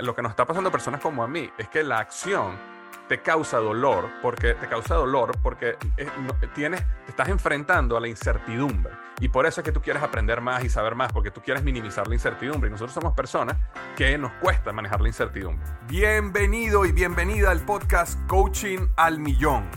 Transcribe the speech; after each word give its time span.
Lo 0.00 0.14
que 0.14 0.22
nos 0.22 0.30
está 0.30 0.46
pasando 0.46 0.68
a 0.68 0.70
personas 0.70 1.00
como 1.00 1.24
a 1.24 1.26
mí 1.26 1.50
es 1.58 1.68
que 1.70 1.82
la 1.82 1.98
acción 1.98 2.56
te 3.08 3.20
causa 3.20 3.58
dolor 3.58 4.08
porque 4.22 4.54
te 4.54 4.68
causa 4.68 4.94
dolor 4.94 5.36
porque 5.42 5.76
eh, 5.96 6.08
tienes 6.54 6.84
te 7.04 7.10
estás 7.10 7.28
enfrentando 7.28 7.96
a 7.96 8.00
la 8.00 8.06
incertidumbre 8.06 8.92
y 9.18 9.28
por 9.28 9.44
eso 9.44 9.60
es 9.60 9.64
que 9.64 9.72
tú 9.72 9.82
quieres 9.82 10.00
aprender 10.00 10.40
más 10.40 10.62
y 10.62 10.68
saber 10.68 10.94
más 10.94 11.12
porque 11.12 11.32
tú 11.32 11.42
quieres 11.42 11.64
minimizar 11.64 12.06
la 12.06 12.14
incertidumbre 12.14 12.68
y 12.68 12.70
nosotros 12.70 12.94
somos 12.94 13.12
personas 13.12 13.56
que 13.96 14.16
nos 14.18 14.30
cuesta 14.34 14.72
manejar 14.72 15.00
la 15.00 15.08
incertidumbre. 15.08 15.66
Bienvenido 15.88 16.86
y 16.86 16.92
bienvenida 16.92 17.50
al 17.50 17.62
podcast 17.62 18.24
Coaching 18.28 18.86
al 18.94 19.18
Millón. 19.18 19.68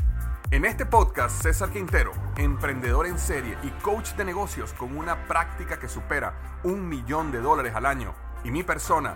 En 0.52 0.66
este 0.66 0.86
podcast, 0.86 1.42
César 1.42 1.72
Quintero, 1.72 2.12
emprendedor 2.38 3.08
en 3.08 3.18
serie 3.18 3.58
y 3.64 3.70
coach 3.82 4.12
de 4.12 4.26
negocios 4.26 4.72
con 4.74 4.96
una 4.96 5.26
práctica 5.26 5.80
que 5.80 5.88
supera 5.88 6.60
un 6.62 6.88
millón 6.88 7.32
de 7.32 7.40
dólares 7.40 7.74
al 7.74 7.88
año, 7.88 8.14
y 8.44 8.52
mi 8.52 8.64
persona, 8.64 9.16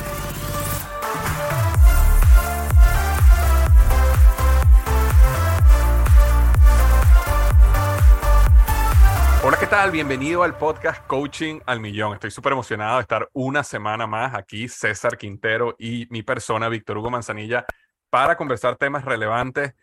Hola, 9.43 9.57
¿qué 9.59 9.65
tal? 9.65 9.89
Bienvenido 9.89 10.43
al 10.43 10.55
podcast 10.55 11.03
Coaching 11.07 11.61
al 11.65 11.79
Millón. 11.79 12.13
Estoy 12.13 12.29
súper 12.29 12.51
emocionado 12.51 12.97
de 12.97 13.01
estar 13.01 13.27
una 13.33 13.63
semana 13.63 14.05
más 14.05 14.35
aquí, 14.35 14.67
César 14.67 15.17
Quintero 15.17 15.75
y 15.79 16.05
mi 16.11 16.21
persona, 16.21 16.69
Víctor 16.69 16.99
Hugo 16.99 17.09
Manzanilla, 17.09 17.65
para 18.11 18.37
conversar 18.37 18.75
temas 18.75 19.03
relevantes 19.03 19.73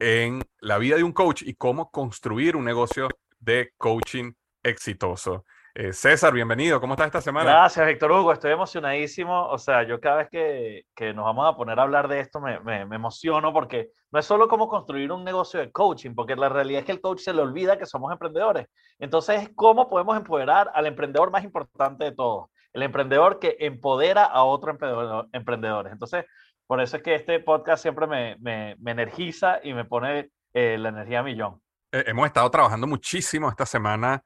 en 0.00 0.42
la 0.58 0.78
vida 0.78 0.96
de 0.96 1.04
un 1.04 1.12
coach 1.12 1.42
y 1.42 1.54
cómo 1.54 1.92
construir 1.92 2.56
un 2.56 2.64
negocio 2.64 3.06
de 3.38 3.70
coaching 3.76 4.32
exitoso. 4.64 5.44
Eh, 5.78 5.92
César, 5.92 6.32
bienvenido. 6.32 6.80
¿Cómo 6.80 6.94
estás 6.94 7.08
esta 7.08 7.20
semana? 7.20 7.50
Gracias, 7.50 7.86
Víctor 7.86 8.10
Hugo. 8.10 8.32
Estoy 8.32 8.50
emocionadísimo. 8.50 9.46
O 9.48 9.58
sea, 9.58 9.82
yo 9.82 10.00
cada 10.00 10.16
vez 10.16 10.30
que, 10.30 10.84
que 10.94 11.12
nos 11.12 11.26
vamos 11.26 11.46
a 11.46 11.54
poner 11.54 11.78
a 11.78 11.82
hablar 11.82 12.08
de 12.08 12.20
esto 12.20 12.40
me, 12.40 12.58
me, 12.60 12.86
me 12.86 12.96
emociono 12.96 13.52
porque 13.52 13.90
no 14.10 14.18
es 14.18 14.24
solo 14.24 14.48
cómo 14.48 14.68
construir 14.68 15.12
un 15.12 15.22
negocio 15.22 15.60
de 15.60 15.70
coaching, 15.70 16.14
porque 16.14 16.34
la 16.34 16.48
realidad 16.48 16.78
es 16.80 16.86
que 16.86 16.92
el 16.92 17.02
coach 17.02 17.20
se 17.20 17.34
le 17.34 17.42
olvida 17.42 17.76
que 17.76 17.84
somos 17.84 18.10
emprendedores. 18.10 18.68
Entonces, 18.98 19.42
es 19.42 19.50
cómo 19.54 19.86
podemos 19.90 20.16
empoderar 20.16 20.70
al 20.72 20.86
emprendedor 20.86 21.30
más 21.30 21.44
importante 21.44 22.04
de 22.04 22.12
todos, 22.12 22.48
el 22.72 22.82
emprendedor 22.82 23.38
que 23.38 23.58
empodera 23.60 24.24
a 24.24 24.44
otros 24.44 24.76
emprendedor- 24.76 25.28
emprendedores. 25.32 25.92
Entonces, 25.92 26.24
por 26.66 26.80
eso 26.80 26.96
es 26.96 27.02
que 27.02 27.16
este 27.16 27.38
podcast 27.40 27.82
siempre 27.82 28.06
me, 28.06 28.36
me, 28.40 28.76
me 28.78 28.92
energiza 28.92 29.60
y 29.62 29.74
me 29.74 29.84
pone 29.84 30.30
eh, 30.54 30.78
la 30.78 30.88
energía 30.88 31.18
a 31.20 31.22
millón. 31.22 31.60
Eh, 31.92 32.04
hemos 32.06 32.26
estado 32.26 32.50
trabajando 32.50 32.86
muchísimo 32.86 33.50
esta 33.50 33.66
semana 33.66 34.24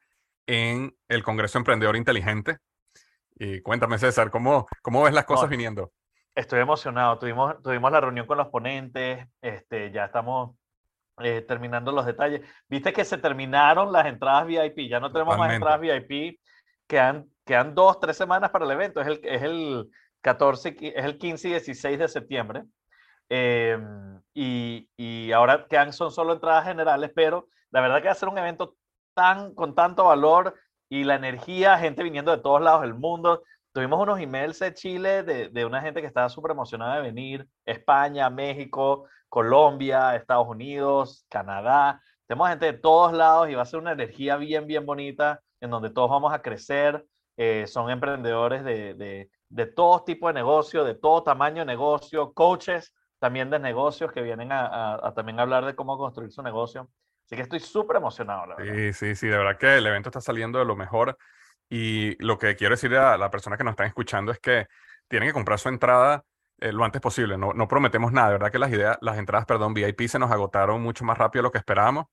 en 0.50 0.93
el 1.09 1.22
Congreso 1.22 1.59
Emprendedor 1.59 1.94
Inteligente. 1.97 2.56
Y 3.37 3.61
cuéntame, 3.61 3.99
César, 3.99 4.31
¿cómo, 4.31 4.66
cómo 4.83 5.03
ves 5.05 5.15
las 5.15 5.25
cosas 5.25 5.44
No, 5.44 5.50
viniendo? 5.50 5.93
Estoy 6.34 6.59
emocionado. 6.61 7.19
Tuvimos, 7.19 7.62
tuvimos 7.62 7.93
la 7.93 8.00
reunión 8.00 8.27
con 8.27 8.37
los 8.37 8.49
ponentes. 8.49 9.27
Este, 9.41 9.93
ya 9.93 10.06
estamos 10.06 10.56
eh, 11.22 11.43
terminando 11.43 11.93
los 11.93 12.05
detalles. 12.05 12.41
Viste 12.69 12.93
que 12.93 13.05
se 13.05 13.19
terminaron 13.19 13.93
las 13.93 14.06
entradas 14.06 14.47
VIP. 14.47 14.89
Ya 14.91 14.99
no 14.99 15.12
tenemos 15.12 15.39
más 15.39 15.53
Totalmente. 15.59 15.89
entradas 15.89 16.06
VIP. 16.09 16.41
Quedan, 16.89 17.27
quedan 17.47 17.75
dos, 17.77 18.00
tres 18.00 18.16
semanas 18.16 18.50
para 18.50 18.65
el 18.65 18.72
evento. 18.72 19.00
Es 19.00 19.06
el, 19.06 19.21
es 19.22 19.43
el 19.43 19.89
14, 20.22 20.77
qui- 20.77 20.93
es 20.94 21.05
el 21.05 21.16
15 21.16 21.49
y 21.49 21.50
16 21.53 21.99
de 21.99 22.09
septiembre. 22.09 22.65
Em, 23.28 24.21
y, 24.34 24.91
y 24.97 25.31
ahora 25.33 25.66
quedan 25.69 25.93
son 25.93 26.10
solo 26.10 26.33
entradas 26.33 26.65
generales, 26.65 27.12
pero 27.15 27.49
la 27.71 27.81
verdad 27.81 28.00
que 28.03 28.06
va 28.09 28.12
a 28.12 28.16
ser 28.16 28.28
un 28.28 28.39
evento 28.39 28.75
con 29.54 29.75
tanto 29.75 30.04
valor 30.04 30.54
y 30.88 31.04
la 31.04 31.15
energía, 31.16 31.78
gente 31.78 32.03
viniendo 32.03 32.31
de 32.32 32.43
todos 32.43 32.60
lados 32.60 32.82
del 32.82 32.94
mundo. 32.94 33.43
Tuvimos 33.72 34.00
unos 34.00 34.19
emails 34.21 34.59
de 34.59 34.75
Chile 34.75 35.22
de, 35.22 35.48
de 35.48 35.65
una 35.65 35.81
gente 35.81 36.00
que 36.00 36.06
estaba 36.06 36.28
súper 36.28 36.53
emocionada 36.53 36.97
de 36.97 37.03
venir, 37.03 37.47
España, 37.65 38.28
México, 38.31 39.06
Colombia, 39.28 40.16
Estados 40.16 40.48
Unidos, 40.48 41.25
Canadá. 41.28 42.00
Tenemos 42.26 42.48
gente 42.48 42.66
de 42.66 42.72
todos 42.78 43.12
lados 43.12 43.48
y 43.48 43.54
va 43.54 43.62
a 43.62 43.66
ser 43.66 43.81
una 43.81 43.93
energía 43.93 44.37
bien, 44.37 44.66
bien 44.66 44.84
bonita 44.87 45.41
en 45.60 45.71
donde 45.71 45.91
todos 45.91 46.10
vamos 46.10 46.32
a 46.32 46.42
crecer. 46.42 47.04
Eh, 47.37 47.66
son 47.66 47.91
emprendedores 47.91 48.65
de, 48.65 48.94
de, 48.94 49.31
de 49.48 49.66
todo 49.66 50.03
tipo 50.04 50.27
de 50.28 50.34
negocio, 50.34 50.84
de 50.84 50.94
todo 50.94 51.22
tamaño 51.22 51.60
de 51.60 51.66
negocio, 51.66 52.32
coaches 52.32 52.92
también 53.19 53.50
de 53.50 53.59
negocios 53.59 54.12
que 54.12 54.22
vienen 54.22 54.50
a, 54.53 54.66
a- 54.66 55.09
a 55.09 55.15
también 55.15 55.38
hablar 55.41 55.65
de 55.66 55.75
cómo 55.77 55.97
construir 55.98 56.32
su 56.32 56.42
negocio. 56.42 56.88
Así 57.30 57.36
que 57.36 57.42
estoy 57.42 57.60
súper 57.60 57.98
emocionado, 57.98 58.44
la 58.44 58.56
verdad. 58.56 58.74
Sí, 58.74 58.92
sí, 58.92 59.14
sí, 59.14 59.28
de 59.28 59.36
verdad 59.36 59.56
que 59.56 59.76
el 59.76 59.86
evento 59.86 60.08
está 60.08 60.20
saliendo 60.20 60.58
de 60.58 60.64
lo 60.64 60.74
mejor. 60.74 61.16
Y 61.68 62.20
lo 62.20 62.38
que 62.38 62.56
quiero 62.56 62.74
decirle 62.74 62.98
a 62.98 63.16
la 63.16 63.30
persona 63.30 63.56
que 63.56 63.62
nos 63.62 63.74
están 63.74 63.86
escuchando 63.86 64.32
es 64.32 64.41
que 64.41 64.66
tienen 65.06 65.28
que 65.28 65.32
comprar 65.32 65.60
su 65.60 65.68
entrada 65.68 66.24
eh, 66.58 66.72
lo 66.72 66.84
antes 66.84 67.00
posible. 67.00 67.38
No, 67.38 67.52
no 67.52 67.68
prometemos 67.68 68.10
nada, 68.10 68.30
de 68.30 68.34
verdad 68.34 68.50
que 68.50 68.58
las 68.58 68.72
ideas, 68.72 68.98
las 69.00 69.16
entradas, 69.16 69.46
perdón, 69.46 69.74
VIP 69.74 70.08
se 70.08 70.18
nos 70.18 70.32
agotaron 70.32 70.82
mucho 70.82 71.04
más 71.04 71.18
rápido 71.18 71.42
de 71.42 71.44
lo 71.44 71.52
que 71.52 71.58
esperábamos. 71.58 72.06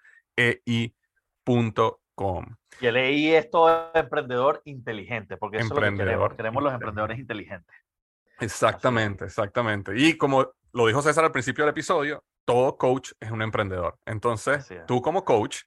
Y 2.81 2.87
el 2.87 2.97
EI 2.97 3.35
es 3.35 3.51
todo 3.51 3.91
emprendedor 3.95 4.63
inteligente, 4.65 5.37
porque 5.37 5.59
eso 5.59 5.67
es 5.67 5.71
lo 5.71 5.77
que 5.77 5.81
queremos. 5.81 5.99
Emprendedor 6.01 6.37
Queremos 6.37 6.63
los 6.63 6.73
emprendedores 6.73 7.19
inteligentes. 7.19 7.77
Exactamente, 8.41 9.25
exactamente. 9.25 9.93
Y 9.97 10.17
como 10.17 10.53
lo 10.73 10.87
dijo 10.87 11.03
César 11.03 11.25
al 11.25 11.33
principio 11.33 11.65
del 11.65 11.73
episodio, 11.73 12.25
todo 12.45 12.77
coach 12.77 13.13
es 13.21 13.31
un 13.31 13.43
emprendedor. 13.43 13.99
Entonces, 14.07 14.69
tú 14.87 15.03
como 15.03 15.25
coach 15.25 15.63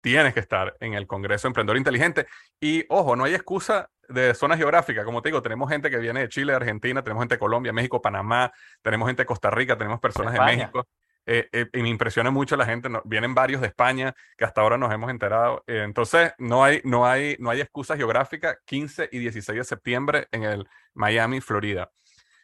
tienes 0.00 0.34
que 0.34 0.40
estar 0.40 0.76
en 0.80 0.94
el 0.94 1.06
Congreso 1.06 1.48
Emprendedor 1.48 1.78
Inteligente. 1.78 2.26
Y 2.60 2.84
ojo, 2.90 3.16
no 3.16 3.24
hay 3.24 3.34
excusa 3.34 3.90
de 4.08 4.34
zona 4.34 4.56
geográfica. 4.56 5.04
Como 5.04 5.22
te 5.22 5.30
digo, 5.30 5.40
tenemos 5.40 5.70
gente 5.70 5.90
que 5.90 5.98
viene 5.98 6.20
de 6.20 6.28
Chile, 6.28 6.52
de 6.52 6.56
Argentina, 6.56 7.02
tenemos 7.02 7.22
gente 7.22 7.36
de 7.36 7.38
Colombia, 7.38 7.72
México, 7.72 8.02
Panamá, 8.02 8.52
tenemos 8.82 9.08
gente 9.08 9.22
de 9.22 9.26
Costa 9.26 9.50
Rica, 9.50 9.78
tenemos 9.78 10.00
personas 10.00 10.34
de. 10.34 10.40
México. 10.40 10.86
Eh, 11.26 11.48
eh, 11.52 11.68
y 11.72 11.82
me 11.82 11.88
impresiona 11.88 12.30
mucho 12.30 12.54
la 12.56 12.66
gente, 12.66 12.90
vienen 13.04 13.34
varios 13.34 13.62
de 13.62 13.68
España 13.68 14.14
que 14.36 14.44
hasta 14.44 14.60
ahora 14.60 14.76
nos 14.76 14.92
hemos 14.92 15.10
enterado. 15.10 15.62
Eh, 15.66 15.82
entonces, 15.84 16.32
no 16.38 16.64
hay, 16.64 16.80
no, 16.84 17.06
hay, 17.06 17.36
no 17.38 17.50
hay 17.50 17.60
excusa 17.60 17.96
geográfica. 17.96 18.58
15 18.64 19.08
y 19.10 19.18
16 19.18 19.58
de 19.58 19.64
septiembre 19.64 20.28
en 20.32 20.44
el 20.44 20.68
Miami, 20.92 21.40
Florida. 21.40 21.90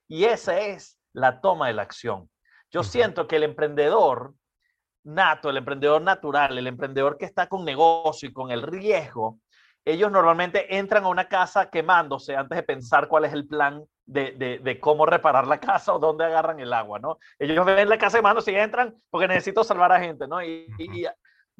Y 0.09 0.25
esa 0.25 0.59
es 0.59 0.99
la 1.13 1.41
toma 1.41 1.69
de 1.69 1.75
la 1.75 1.83
acción. 1.83 2.29
Yo 2.71 2.83
siento 2.83 3.27
que 3.29 3.37
el 3.37 3.45
emprendedor 3.45 4.35
nato, 5.05 5.51
el 5.51 5.59
emprendedor 5.59 6.03
natural, 6.03 6.59
el 6.59 6.67
emprendedor 6.67 7.17
que 7.17 7.25
está 7.25 7.47
con 7.47 7.65
negocio 7.65 8.29
y 8.29 8.33
con 8.33 8.51
el 8.51 8.63
riesgo, 8.63 9.39
ellos 9.85 10.11
normalmente 10.11 10.77
entran 10.77 11.05
a 11.05 11.09
una 11.09 11.29
casa 11.29 11.71
quemándose 11.71 12.37
antes 12.37 12.57
de 12.57 12.63
pensar 12.63 13.09
cuál 13.09 13.25
es 13.25 13.33
el 13.33 13.47
plan 13.47 13.83
de, 14.05 14.79
cómo 14.81 15.07
reparar 15.07 15.47
la 15.47 15.61
casa 15.61 15.95
o 15.95 15.99
dónde 15.99 16.25
agarran 16.25 16.61
el 16.61 16.73
agua, 16.73 16.99
¿no? 16.99 17.19
Ellos 17.39 17.65
ven 17.65 17.89
la 17.89 17.99
casa 17.99 18.19
quemándose 18.19 18.53
y 18.53 18.57
entran 18.57 18.95
porque 19.11 19.29
necesito 19.29 19.65
salvar 19.65 19.93
a 19.93 20.01
gente, 20.01 20.27
¿no? 20.27 20.43
Y, 20.43 20.67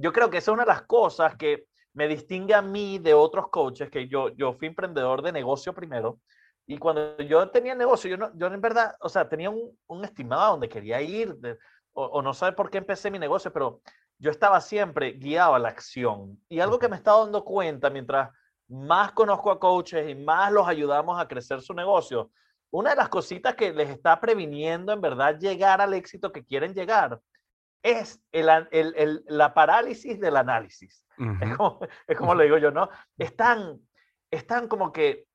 yo 0.01 0.13
creo 0.13 0.31
que 0.31 0.39
esa 0.39 0.53
es 0.53 0.55
una 0.55 0.63
de 0.63 0.69
las 0.69 0.83
cosas 0.83 1.37
que 1.37 1.65
me 1.93 2.07
distingue 2.07 2.55
a 2.55 2.63
mí 2.63 2.99
de 3.01 3.15
otros 3.15 3.49
coaches, 3.49 3.91
que 3.91 4.07
yo, 4.07 4.29
yo 4.37 4.53
fui 4.53 4.69
emprendedor 4.69 5.23
de 5.23 5.33
negocio 5.33 5.75
primero, 5.75 6.21
y 6.69 6.77
cuando 6.77 7.17
yo 7.17 7.49
tenía 7.51 7.75
negocio, 7.75 8.11
yo, 8.11 8.19
no, 8.19 8.31
yo 8.37 8.47
en 8.47 8.61
verdad, 8.61 8.95
o 9.01 9.09
sea, 9.09 9.27
tenía 9.27 9.49
un, 9.49 9.77
un 9.87 10.05
estimado 10.05 10.43
a 10.43 10.51
donde 10.51 10.69
quería 10.69 11.01
ir, 11.01 11.35
o, 11.95 12.05
o, 12.05 12.23
no 12.23 12.35
sabe 12.35 12.53
por 12.53 12.69
qué 12.69 12.77
empecé 12.77 13.11
mi 13.11 13.19
negocio, 13.19 13.51
pero 13.51 13.81
yo 14.19 14.31
estaba 14.31 14.61
siempre 14.61 15.13
guiado 15.13 15.55
a 15.55 15.59
la 15.59 15.71
acción. 15.71 16.39
Y 16.47 16.61
algo 16.61 16.79
que 16.79 16.89
me 16.89 16.97
estaba 16.97 17.21
dando 17.21 17.43
cuenta 17.43 17.89
mientras 17.89 18.31
más 18.69 19.13
conozco 19.13 19.51
a 19.51 19.59
coaches 19.59 20.11
y 20.11 20.15
más 20.15 20.53
los 20.53 20.69
ayudamos 20.69 21.19
a 21.19 21.27
crecer 21.27 21.63
su 21.63 21.73
negocio, 21.73 22.31
una 22.71 22.91
de 22.91 22.97
las 22.97 23.09
cositas 23.09 23.55
que 23.55 23.73
les 23.73 23.89
está 23.89 24.21
previniendo 24.21 24.93
en 24.93 25.01
verdad 25.01 25.39
llegar 25.39 25.81
al 25.81 25.95
éxito 25.95 26.31
que 26.33 26.45
quieren 26.45 26.75
llegar 26.75 27.19
es 27.83 28.21
el, 28.31 28.69
el, 28.73 29.25
la 29.27 29.55
parálisis 29.55 30.21
del 30.21 30.37
análisis. 30.37 31.03
es, 31.41 31.57
como, 31.57 31.81
es, 32.07 32.19
como, 32.19 32.35
lo 32.35 32.43
digo 32.43 32.59
yo, 32.59 32.71
¿no? 32.71 32.91
Están, 33.17 33.81
están 34.31 34.69
como 34.69 34.93
que 34.93 35.28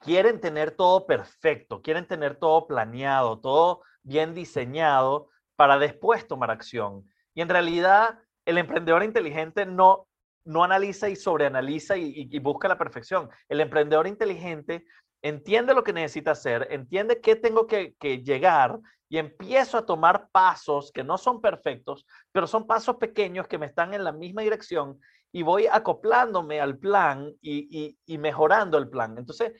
quieren 0.00 0.40
tener 0.40 0.72
todo 0.72 1.06
perfecto, 1.06 1.82
quieren 1.82 2.06
tener 2.06 2.36
todo 2.36 2.66
planeado, 2.66 3.38
todo 3.38 3.82
bien 4.02 4.34
diseñado 4.34 5.28
para 5.56 5.78
después 5.78 6.26
tomar 6.26 6.50
acción. 6.50 7.06
Y 7.34 7.42
en 7.42 7.48
realidad 7.48 8.18
el 8.46 8.58
emprendedor 8.58 9.04
inteligente 9.04 9.66
no, 9.66 10.08
no 10.44 10.64
analiza 10.64 11.08
y 11.08 11.16
sobreanaliza 11.16 11.96
y, 11.96 12.28
y, 12.30 12.38
busca 12.38 12.66
la 12.66 12.78
perfección. 12.78 13.28
El 13.48 13.60
emprendedor 13.60 14.06
inteligente 14.06 14.86
entiende 15.22 15.74
lo 15.74 15.84
que 15.84 15.92
necesita 15.92 16.30
hacer, 16.30 16.66
entiende 16.70 17.20
qué 17.20 17.36
tengo 17.36 17.66
que, 17.66 17.94
que, 18.00 18.22
llegar 18.22 18.78
y 19.10 19.18
empiezo 19.18 19.76
a 19.76 19.84
tomar 19.84 20.28
pasos 20.30 20.90
que 20.92 21.04
no 21.04 21.18
son 21.18 21.42
perfectos, 21.42 22.06
pero 22.32 22.46
son 22.46 22.66
pasos 22.66 22.96
pequeños 22.96 23.46
que 23.46 23.58
me 23.58 23.66
están 23.66 23.92
en 23.92 24.02
la 24.02 24.12
misma 24.12 24.42
dirección 24.42 24.98
y 25.30 25.42
voy 25.42 25.66
acoplándome 25.66 26.60
al 26.60 26.78
plan 26.78 27.30
y, 27.42 27.98
y 28.06 28.18
mejorando 28.18 28.78
el 28.78 28.88
plan. 28.88 29.16
Entonces, 29.18 29.52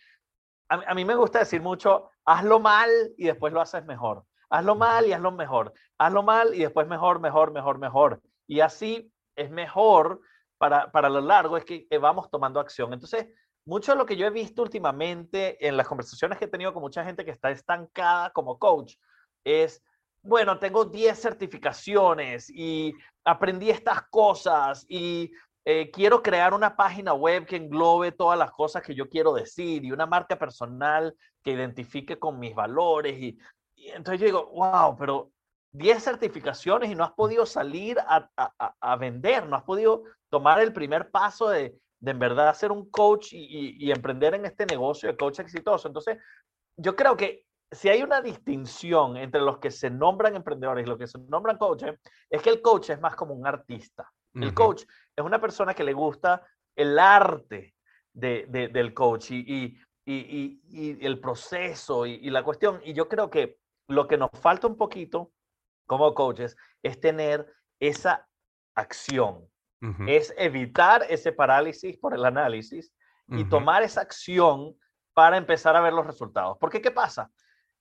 a, 0.71 0.91
a, 0.91 0.95
mí 0.95 1.05
me 1.05 1.15
gusta 1.15 1.41
decir 1.41 1.61
mucho, 1.61 2.11
hazlo 2.25 2.61
mal 2.61 2.91
y 3.19 3.27
después 3.27 3.53
lo 3.53 3.61
haces 3.61 3.85
mejor. 3.85 4.25
Hazlo 4.49 4.75
mal 4.75 5.07
y 5.07 5.13
hazlo 5.13 5.33
mejor. 5.33 5.73
Hazlo 5.99 6.23
mal 6.23 6.55
y 6.55 6.61
después 6.61 6.87
mejor, 6.87 7.21
mejor, 7.21 7.53
mejor, 7.53 7.79
mejor. 7.79 8.23
Y 8.47 8.61
así 8.61 9.13
es 9.37 9.51
mejor 9.51 10.21
para, 10.59 10.91
para 10.91 11.09
lo 11.09 11.21
largo, 11.21 11.57
es 11.57 11.65
que 11.65 11.87
vamos 12.01 12.31
tomando 12.31 12.61
acción. 12.61 12.93
Entonces, 12.93 13.29
mucho 13.67 13.93
de 13.93 13.99
lo 13.99 14.07
que 14.07 14.17
yo 14.17 14.27
he 14.27 14.31
visto 14.31 14.63
últimamente 14.63 15.67
en 15.67 15.77
las 15.77 15.87
conversaciones 15.87 16.39
que 16.39 16.47
he 16.47 16.49
tenido 16.49 16.73
con 16.73 16.83
mucha 16.83 17.05
gente 17.05 17.25
que 17.25 17.31
está 17.31 17.51
estancada 17.51 18.31
como 18.31 18.59
coach 18.59 18.95
es, 19.45 19.83
bueno, 20.23 20.59
tengo 20.59 20.85
10 20.85 21.19
certificaciones 21.19 22.51
y 22.51 22.93
aprendí 23.25 23.71
estas 23.71 24.03
cosas 24.11 24.85
y 24.89 25.31
eh, 25.65 25.91
quiero 25.91 26.23
crear 26.23 26.55
una 26.55 26.77
página 26.77 27.13
web 27.13 27.47
que 27.47 27.57
englobe 27.57 28.13
todas 28.13 28.39
las 28.39 28.51
cosas 28.51 28.83
que 28.83 28.95
yo 28.95 29.09
quiero 29.09 29.33
decir 29.35 29.85
y 29.85 29.93
una 29.93 30.07
marca 30.07 30.39
personal 30.39 31.15
que 31.43 31.53
identifique 31.53 32.19
con 32.19 32.39
mis 32.39 32.55
valores 32.55 33.19
y 33.19 33.39
entonces 33.77 34.21
yo 34.21 34.27
digo, 34.27 34.51
wow, 34.53 34.97
pero 34.97 35.31
10 35.73 36.03
certificaciones 36.03 36.91
y 36.91 36.95
no 36.95 37.05
has 37.05 37.13
podido 37.13 37.47
salir 37.47 37.99
a, 38.01 38.29
a, 38.37 38.75
a, 38.81 38.97
vender, 38.97 39.47
no 39.47 39.57
has 39.57 39.63
podido 39.63 40.03
tomar 40.29 40.61
el 40.61 40.73
primer 40.73 41.11
paso 41.11 41.49
de, 41.49 41.77
de 42.01 42.11
en 42.11 42.19
verdad 42.19 42.55
ser 42.55 42.73
un 42.73 42.91
coach 42.91 43.33
y, 43.33 43.77
y, 43.79 43.91
emprender 43.91 44.35
en 44.35 44.45
este 44.45 44.67
negocio 44.67 45.09
de 45.09 45.17
coach 45.17 45.39
exitoso. 45.39 45.89
Entonces, 45.89 46.19
yo 46.77 46.97
creo 46.97 47.17
que 47.17 47.45
si 47.71 47.89
hay 47.89 48.03
una 48.03 48.21
distinción 48.21 49.17
entre 49.17 49.41
los 49.41 49.59
que 49.59 49.71
se 49.71 49.91
nombran 49.91 50.35
emprendedores 50.35 50.85
y 50.85 50.89
los 50.89 50.99
que 50.99 51.07
se 51.07 51.19
nombran 51.29 51.57
coaches, 51.57 51.99
es 52.29 52.43
que 52.43 52.51
el 52.51 52.63
coach 52.63 52.91
es 52.91 53.01
más 53.01 53.15
como 53.15 53.35
un 53.35 53.47
artista. 53.47 54.11
El 54.33 54.55
coach 54.55 54.85
es 55.21 55.27
una 55.27 55.41
persona 55.41 55.75
que 55.75 55.85
le 55.85 55.93
gusta 55.93 56.47
el 56.77 56.99
arte 56.99 57.75
de, 58.13 58.47
de, 58.49 58.69
del 58.69 58.95
coach 58.95 59.31
y, 59.31 59.79
y, 60.05 60.61
y 60.69 61.07
el 61.07 61.21
proceso 61.21 62.07
y, 62.07 62.31
la 62.31 62.43
cuestión. 62.43 62.81
Y 62.85 62.93
yo 62.93 63.09
creo 63.09 63.31
que 63.31 63.59
lo 63.89 64.07
que 64.07 64.17
nos 64.17 64.31
falta 64.41 64.67
un 64.67 64.77
poquito 64.77 65.33
como 65.87 66.15
coaches 66.15 66.57
es 66.83 67.01
tener 67.01 67.47
esa 67.81 68.27
acción, 68.75 69.47
es 70.07 70.33
evitar 70.37 71.05
ese 71.09 71.33
parálisis 71.33 71.97
por 71.97 72.15
el 72.15 72.25
análisis 72.25 72.93
y 73.29 73.45
tomar 73.45 73.83
esa 73.83 74.03
acción 74.03 74.77
para 75.15 75.37
empezar 75.37 75.75
a 75.75 75.81
ver 75.81 75.93
los 75.93 76.07
resultados. 76.07 76.57
Porque, 76.61 76.81
¿qué 76.81 76.91
pasa? 76.91 77.31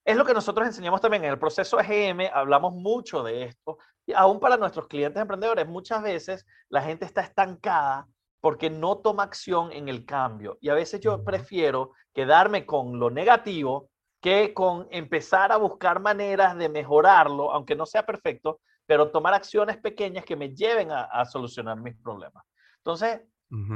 Es 0.06 0.16
lo 0.16 0.26
que 0.26 0.34
nosotros 0.34 0.66
enseñamos 0.66 1.02
también 1.02 1.24
en 1.26 1.32
el 1.32 1.40
proceso 1.40 1.80
EGM, 1.80 2.32
hablamos 2.34 2.74
mucho 2.74 3.22
de 3.22 3.44
esto, 3.44 3.78
y 4.10 4.14
aún 4.14 4.40
para 4.40 4.58
nuestros 4.58 4.88
clientes 4.88 5.22
emprendedores, 5.22 5.68
muchas 5.68 6.02
veces 6.02 6.44
la 6.68 6.82
gente 6.82 7.06
está 7.06 7.22
estancada 7.22 8.08
porque 8.42 8.72
no 8.72 8.98
toma 8.98 9.22
acción 9.22 9.72
en 9.72 9.88
el 9.88 10.04
cambio. 10.04 10.58
Y 10.62 10.70
a 10.70 10.74
veces 10.74 11.00
yo 11.00 11.24
prefiero 11.24 11.92
quedarme 12.12 12.66
con 12.66 13.00
lo 13.00 13.12
negativo 13.12 13.92
que 14.20 14.52
con 14.56 14.88
empezar 14.90 15.52
a 15.52 15.58
buscar 15.58 16.00
maneras 16.00 16.58
de 16.58 16.70
mejorarlo, 16.70 17.52
aunque 17.52 17.76
no 17.76 17.86
sea 17.86 18.04
perfecto, 18.04 18.62
pero 18.88 19.12
tomar 19.12 19.36
acciones 19.36 19.78
pequeñas 19.78 20.26
que 20.26 20.36
me 20.36 20.56
lleven 20.56 20.90
a, 20.92 21.24
solucionar 21.26 21.80
mis 21.80 21.96
problemas. 21.96 22.44
Entonces, 22.78 23.22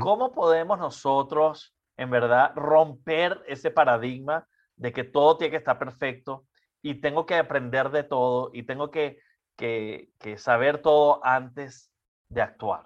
¿cómo 0.02 0.32
podemos 0.32 0.80
nosotros, 0.80 1.76
en 1.96 2.10
verdad, 2.10 2.54
romper 2.56 3.40
ese 3.46 3.70
paradigma 3.70 4.48
de 4.78 4.92
que 4.92 5.04
todo 5.04 5.38
tiene 5.38 5.52
que 5.52 5.58
estar 5.58 5.78
perfecto 5.78 6.48
y 6.82 6.96
tengo 6.96 7.28
que 7.28 7.36
aprender 7.36 7.92
de 7.92 8.04
todo 8.04 8.50
y 8.52 8.64
tengo 8.64 8.90
que, 8.90 9.20
que, 9.56 10.10
saber 10.38 10.82
todo 10.82 11.26
antes 11.26 11.92
de 12.30 12.42
actuar? 12.42 12.86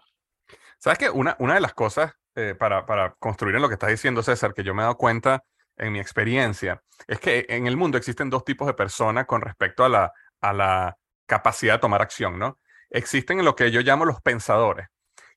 Sabes 0.77 1.00
que 1.00 1.09
una, 1.09 1.36
una 1.39 1.55
de 1.55 1.62
las 1.62 1.74
cosas 1.74 2.13
eh, 2.36 2.55
para, 2.55 2.86
para 2.86 3.15
construir 3.15 3.55
en 3.55 3.62
lo 3.62 3.67
que 3.67 3.74
estás 3.74 3.89
diciendo, 3.89 4.21
César, 4.21 4.53
que 4.53 4.63
yo 4.63 4.74
me 4.74 4.81
he 4.81 4.83
dado 4.83 4.97
cuenta 4.97 5.43
en 5.77 5.93
mi 5.93 6.00
experiencia, 6.00 6.81
es 7.07 7.19
que 7.19 7.45
en 7.50 7.67
el 7.67 7.77
mundo 7.77 7.97
existen 7.97 8.29
dos 8.29 8.43
tipos 8.43 8.67
de 8.67 8.74
personas 8.74 9.25
con 9.25 9.41
respecto 9.41 9.83
a 9.83 9.89
la, 9.89 10.12
a 10.41 10.53
la 10.53 10.97
capacidad 11.25 11.75
de 11.75 11.79
tomar 11.79 12.01
acción, 12.01 12.39
¿no? 12.39 12.59
Existen 12.89 13.43
lo 13.43 13.55
que 13.55 13.71
yo 13.71 13.81
llamo 13.81 14.05
los 14.05 14.21
pensadores. 14.21 14.88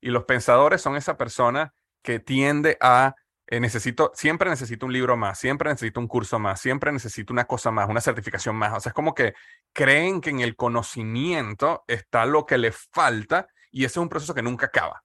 Y 0.01 0.11
los 0.11 0.25
pensadores 0.25 0.81
son 0.81 0.97
esa 0.97 1.17
persona 1.17 1.75
que 2.03 2.21
tiende 2.21 2.79
a 2.81 3.15
eh, 3.51 3.59
necesito, 3.59 4.13
siempre 4.15 4.49
necesito 4.49 4.87
un 4.87 4.93
libro 4.93 5.17
más, 5.17 5.39
siempre 5.39 5.71
necesito 5.71 5.99
un 5.99 6.07
curso 6.07 6.39
más, 6.39 6.61
siempre 6.61 6.93
necesito 6.93 7.33
una 7.33 7.47
cosa 7.47 7.73
más, 7.73 7.89
una 7.89 8.01
certificación 8.01 8.55
más. 8.55 8.77
O 8.77 8.81
sea, 8.81 8.91
es 8.91 8.95
como 8.95 9.13
que 9.13 9.35
creen 9.73 10.21
que 10.21 10.31
en 10.31 10.39
el 10.39 10.55
conocimiento 10.55 11.85
está 11.89 12.27
lo 12.27 12.47
que 12.47 12.59
le 12.59 12.71
falta 12.71 13.49
y 13.73 13.85
ese 13.85 13.95
es 13.95 14.03
un 14.03 14.09
proceso 14.09 14.35
que 14.35 14.43
nunca 14.43 14.67
acaba. 14.67 15.03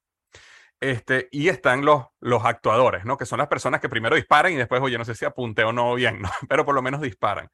Este, 0.80 1.28
y 1.32 1.48
están 1.50 1.84
los, 1.84 2.06
los 2.20 2.46
actuadores, 2.46 3.04
¿no? 3.04 3.18
Que 3.18 3.26
son 3.26 3.40
las 3.40 3.48
personas 3.48 3.82
que 3.82 3.90
primero 3.90 4.16
disparan 4.16 4.54
y 4.54 4.58
después, 4.58 4.80
oye, 4.80 5.00
no 5.00 5.06
sé 5.06 5.16
si 5.16 5.26
apunte 5.26 5.64
o 5.64 5.74
no 5.74 5.96
bien, 5.96 6.22
¿no? 6.22 6.30
Pero 6.48 6.66
por 6.66 6.76
lo 6.76 6.84
menos 6.84 7.02
disparan. 7.02 7.50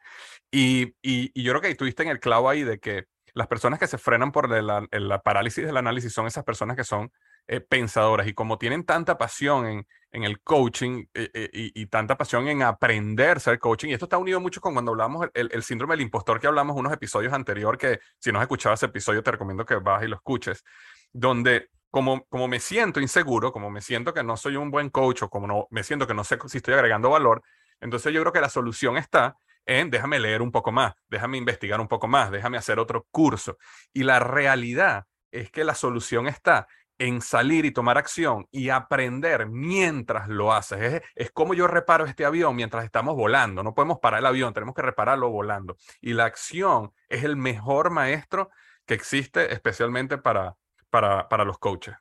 Y, 0.51 0.87
y, 1.01 1.31
y 1.33 1.43
yo 1.43 1.53
creo 1.53 1.61
que 1.61 1.69
estuviste 1.69 2.03
en 2.03 2.09
el 2.09 2.19
clavo 2.19 2.49
ahí 2.49 2.63
de 2.63 2.79
que 2.79 3.05
las 3.33 3.47
personas 3.47 3.79
que 3.79 3.87
se 3.87 3.97
frenan 3.97 4.33
por 4.33 4.49
la, 4.49 4.85
la 4.91 5.21
parálisis 5.21 5.65
del 5.65 5.77
análisis 5.77 6.11
son 6.11 6.27
esas 6.27 6.43
personas 6.43 6.75
que 6.75 6.83
son 6.83 7.13
eh, 7.51 7.59
pensadoras 7.59 8.27
y 8.27 8.33
como 8.33 8.57
tienen 8.57 8.85
tanta 8.85 9.17
pasión 9.17 9.65
en, 9.65 9.85
en 10.13 10.23
el 10.23 10.39
coaching 10.41 11.03
eh, 11.13 11.29
eh, 11.33 11.49
y, 11.51 11.85
tanta 11.87 12.17
pasión 12.17 12.47
en 12.47 12.63
aprender 12.63 13.41
ser 13.41 13.59
coaching, 13.59 13.89
y 13.89 13.93
esto 13.93 14.05
está 14.05 14.17
unido 14.17 14.39
mucho 14.39 14.61
con 14.61 14.71
cuando 14.71 14.91
hablamos 14.91 15.27
el, 15.33 15.49
el, 15.51 15.61
síndrome 15.61 15.95
del 15.95 16.03
impostor 16.03 16.39
que 16.39 16.47
hablamos 16.47 16.77
unos 16.77 16.93
episodios 16.93 17.33
anteriores, 17.33 17.77
que 17.77 17.99
si 18.19 18.31
no 18.31 18.39
has 18.39 18.43
escuchado 18.43 18.73
ese 18.73 18.85
episodio 18.85 19.21
te 19.21 19.31
recomiendo 19.31 19.65
que 19.65 19.75
vas 19.75 20.01
y 20.01 20.07
lo 20.07 20.15
escuches, 20.15 20.63
donde 21.11 21.67
como, 21.89 22.23
como 22.27 22.47
me 22.47 22.61
siento 22.61 23.01
inseguro, 23.01 23.51
como 23.51 23.69
me 23.69 23.81
siento 23.81 24.13
que 24.13 24.23
no 24.23 24.37
soy 24.37 24.55
un 24.55 24.71
buen 24.71 24.89
coach 24.89 25.23
o 25.23 25.29
como 25.29 25.45
no, 25.45 25.67
me 25.71 25.83
siento 25.83 26.07
que 26.07 26.13
no 26.13 26.23
sé 26.23 26.37
si 26.47 26.59
estoy 26.59 26.75
agregando 26.75 27.09
valor, 27.09 27.43
entonces 27.81 28.13
yo 28.13 28.21
creo 28.21 28.31
que 28.31 28.39
la 28.39 28.49
solución 28.49 28.95
está 28.95 29.35
en 29.65 29.89
déjame 29.89 30.19
leer 30.21 30.41
un 30.41 30.53
poco 30.53 30.71
más, 30.71 30.93
déjame 31.09 31.37
investigar 31.37 31.81
un 31.81 31.89
poco 31.89 32.07
más, 32.07 32.31
déjame 32.31 32.57
hacer 32.57 32.79
otro 32.79 33.07
curso. 33.11 33.57
Y 33.91 34.03
la 34.03 34.19
realidad 34.19 35.03
es 35.31 35.51
que 35.51 35.63
la 35.63 35.75
solución 35.75 36.27
está 36.27 36.67
en 37.01 37.19
salir 37.19 37.65
y 37.65 37.71
tomar 37.71 37.97
acción 37.97 38.47
y 38.51 38.69
aprender 38.69 39.47
mientras 39.47 40.27
lo 40.27 40.53
haces. 40.53 40.79
Es, 40.79 41.01
es, 41.15 41.31
como 41.31 41.55
yo 41.55 41.65
reparo 41.65 42.05
este 42.05 42.25
avión 42.25 42.55
mientras 42.55 42.85
estamos 42.85 43.15
volando. 43.15 43.63
No 43.63 43.73
podemos 43.73 43.97
parar 43.97 44.19
el 44.19 44.27
avión, 44.27 44.53
tenemos 44.53 44.75
que 44.75 44.83
repararlo 44.83 45.31
volando. 45.31 45.77
Y 45.99 46.13
la 46.13 46.25
acción 46.25 46.93
es 47.09 47.23
el 47.23 47.37
mejor 47.37 47.89
maestro 47.89 48.51
que 48.85 48.93
existe 48.93 49.51
especialmente 49.51 50.19
para, 50.19 50.55
para, 50.91 51.27
para 51.27 51.43
los 51.43 51.57
coaches. 51.57 51.95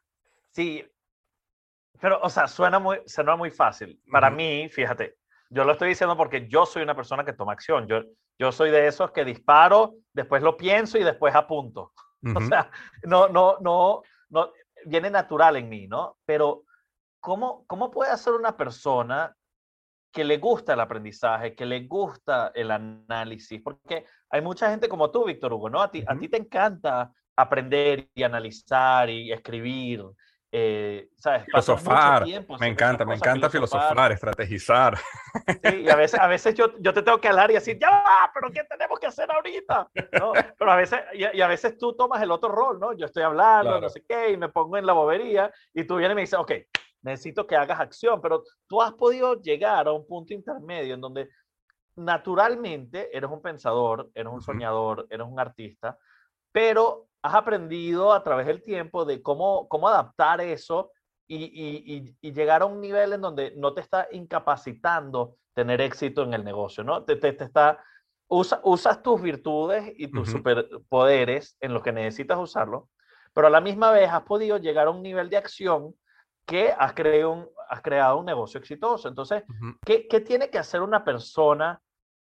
Sí, 0.51 0.87
pero, 1.99 2.21
o 2.21 2.29
sea, 2.29 2.47
suena 2.47 2.79
muy, 2.79 2.99
suena 3.07 3.37
muy 3.37 3.51
fácil. 3.51 3.99
Para 4.13 4.29
mí, 4.29 4.69
fíjate, 4.69 5.17
yo 5.49 5.65
lo 5.65 5.73
estoy 5.73 5.89
diciendo 5.89 6.15
porque 6.15 6.47
yo 6.47 6.67
soy 6.67 6.83
una 6.83 6.95
persona 6.95 7.25
que 7.25 7.33
toma 7.33 7.55
acción. 7.55 7.87
Yo, 7.87 8.03
yo 8.39 8.53
soy 8.53 8.71
de 8.71 8.87
esos 8.87 9.13
que 9.13 9.25
disparo, 9.25 9.95
después 10.13 10.43
lo 10.43 10.59
pienso 10.59 10.99
y 10.99 11.05
después 11.05 11.35
apunto. 11.35 11.95
O 12.37 12.41
sea, 12.43 12.71
no, 13.05 13.29
no, 13.29 13.57
no, 13.63 14.03
no, 14.29 14.53
viene 14.87 15.11
natural 15.11 15.57
en 15.57 15.69
mí, 15.69 15.87
¿no? 15.87 16.19
Pero, 16.25 16.65
¿cómo, 17.21 17.65
cómo 17.67 17.91
puede 17.91 18.11
hacer 18.11 18.33
una 18.35 18.57
persona 18.57 19.35
que 20.13 20.25
le 20.25 20.39
gusta 20.39 20.75
el 20.75 20.81
aprendizaje, 20.81 21.55
que 21.55 21.67
le 21.67 21.87
gusta 21.87 22.53
el 22.55 22.71
análisis? 22.71 23.61
Porque 23.63 24.07
hay 24.31 24.43
mucha 24.43 24.71
gente 24.71 24.89
como 24.89 25.11
tú, 25.11 25.25
Víctor 25.25 25.53
Hugo, 25.53 25.71
¿no? 25.71 25.81
A 25.81 25.91
ti, 25.91 26.05
a 26.07 26.17
ti 26.17 26.29
te 26.29 26.39
encanta 26.39 27.13
aprender 27.37 28.11
y 28.15 28.23
analizar 28.23 29.09
y 29.09 29.33
escribir 29.33 30.05
eh, 30.53 31.09
¿sabes? 31.17 31.45
Filosofar, 31.45 32.27
me 32.59 32.67
encanta, 32.67 33.05
me 33.05 33.15
encanta 33.15 33.49
filosofar. 33.49 34.11
estrategizar. 34.11 34.99
Sí, 35.63 35.83
y 35.83 35.89
a 35.89 35.95
veces, 35.95 36.19
a 36.19 36.27
veces 36.27 36.55
yo, 36.55 36.77
yo 36.81 36.93
te 36.93 37.03
tengo 37.03 37.21
que 37.21 37.29
hablar 37.29 37.51
y 37.51 37.55
decir, 37.55 37.79
ya 37.79 38.03
pero 38.35 38.51
¿qué 38.51 38.65
tenemos 38.65 38.99
que 38.99 39.07
hacer 39.07 39.31
ahorita? 39.31 39.89
¿No? 40.19 40.33
Pero 40.59 40.73
a 40.73 40.77
veces, 40.77 41.01
y, 41.13 41.41
a 41.41 41.47
veces 41.47 41.79
tú 41.79 41.95
tomas 41.95 42.21
el 42.23 42.33
otro 42.33 42.51
rol, 42.51 42.81
¿no? 42.81 42.93
Yo 42.95 43.07
estoy 43.07 43.23
hablando, 43.23 43.81
no 43.81 43.89
sé 43.89 44.05
qué, 44.09 44.31
y 44.31 44.37
me 44.37 44.49
pongo 44.49 44.77
en 44.77 44.87
la 44.87 44.93
bobería, 44.93 45.53
y 45.73 45.85
tú 45.85 45.97
vienes 45.97 46.13
y 46.13 46.17
me 46.17 46.21
dices, 46.23 46.39
ok, 46.39 46.53
necesito 47.03 47.47
que 47.47 47.57
hagas 47.57 47.79
acción, 47.79 48.21
pero 48.21 48.43
tú 48.67 48.83
has 48.83 48.93
podido 48.95 49.41
llegar 49.41 49.87
a 49.87 49.93
un 49.93 50.07
punto 50.07 50.35
intermedio 50.35 50.95
en 50.95 51.01
donde 51.01 51.29
naturalmente 51.95 53.17
eres 53.17 53.31
un 53.31 53.41
pensador, 53.41 54.11
eres 54.15 54.33
un 54.33 54.41
soñador, 54.41 55.07
eres 55.11 55.27
un 55.27 55.39
artista, 55.39 55.97
pero 56.53 57.10
has 57.23 57.35
aprendido 57.35 58.13
a 58.13 58.23
través 58.23 58.47
del 58.47 58.63
tiempo 58.63 59.05
de 59.05 59.23
cómo, 59.23 59.69
cómo 59.69 59.89
adaptar 59.89 60.41
eso 60.41 60.93
y, 61.29 62.17
llegar 62.21 62.63
a 62.63 62.67
un 62.67 62.81
nivel 62.81 63.13
en 63.13 63.21
donde 63.21 63.53
no 63.57 63.73
te 63.73 63.81
está 63.81 64.09
incapacitando 64.11 65.37
tener 65.55 65.81
éxito 65.81 66.23
en 66.23 66.35
el 66.35 66.45
negocio, 66.45 66.83
¿no? 66.83 67.05
Te, 67.05 67.17
te, 67.17 67.29
está, 67.29 67.83
usas 68.29 69.03
tus 69.03 69.21
virtudes 69.21 69.93
y 69.97 70.09
tus 70.09 70.31
superpoderes 70.31 71.57
en 71.61 71.75
lo 71.75 71.83
que 71.83 71.93
necesitas 71.93 72.39
usarlo, 72.39 72.89
pero 73.33 73.47
a 73.47 73.51
la 73.51 73.61
misma 73.61 73.93
vez 73.93 74.11
has 74.11 74.23
podido 74.23 74.57
llegar 74.59 74.89
a 74.89 74.91
un 74.91 75.03
nivel 75.03 75.31
de 75.31 75.37
acción 75.37 75.95
que 76.47 76.73
has 76.77 76.95
creado 76.95 77.31
un, 77.31 77.49
has 77.69 77.81
creado 77.83 78.19
un 78.19 78.27
negocio 78.27 78.59
exitoso. 78.59 79.09
Entonces, 79.09 79.45
¿qué, 79.85 80.09
¿qué, 80.09 80.21
tiene 80.21 80.51
que 80.51 80.59
hacer 80.59 80.83
una 80.83 81.05
persona 81.05 81.81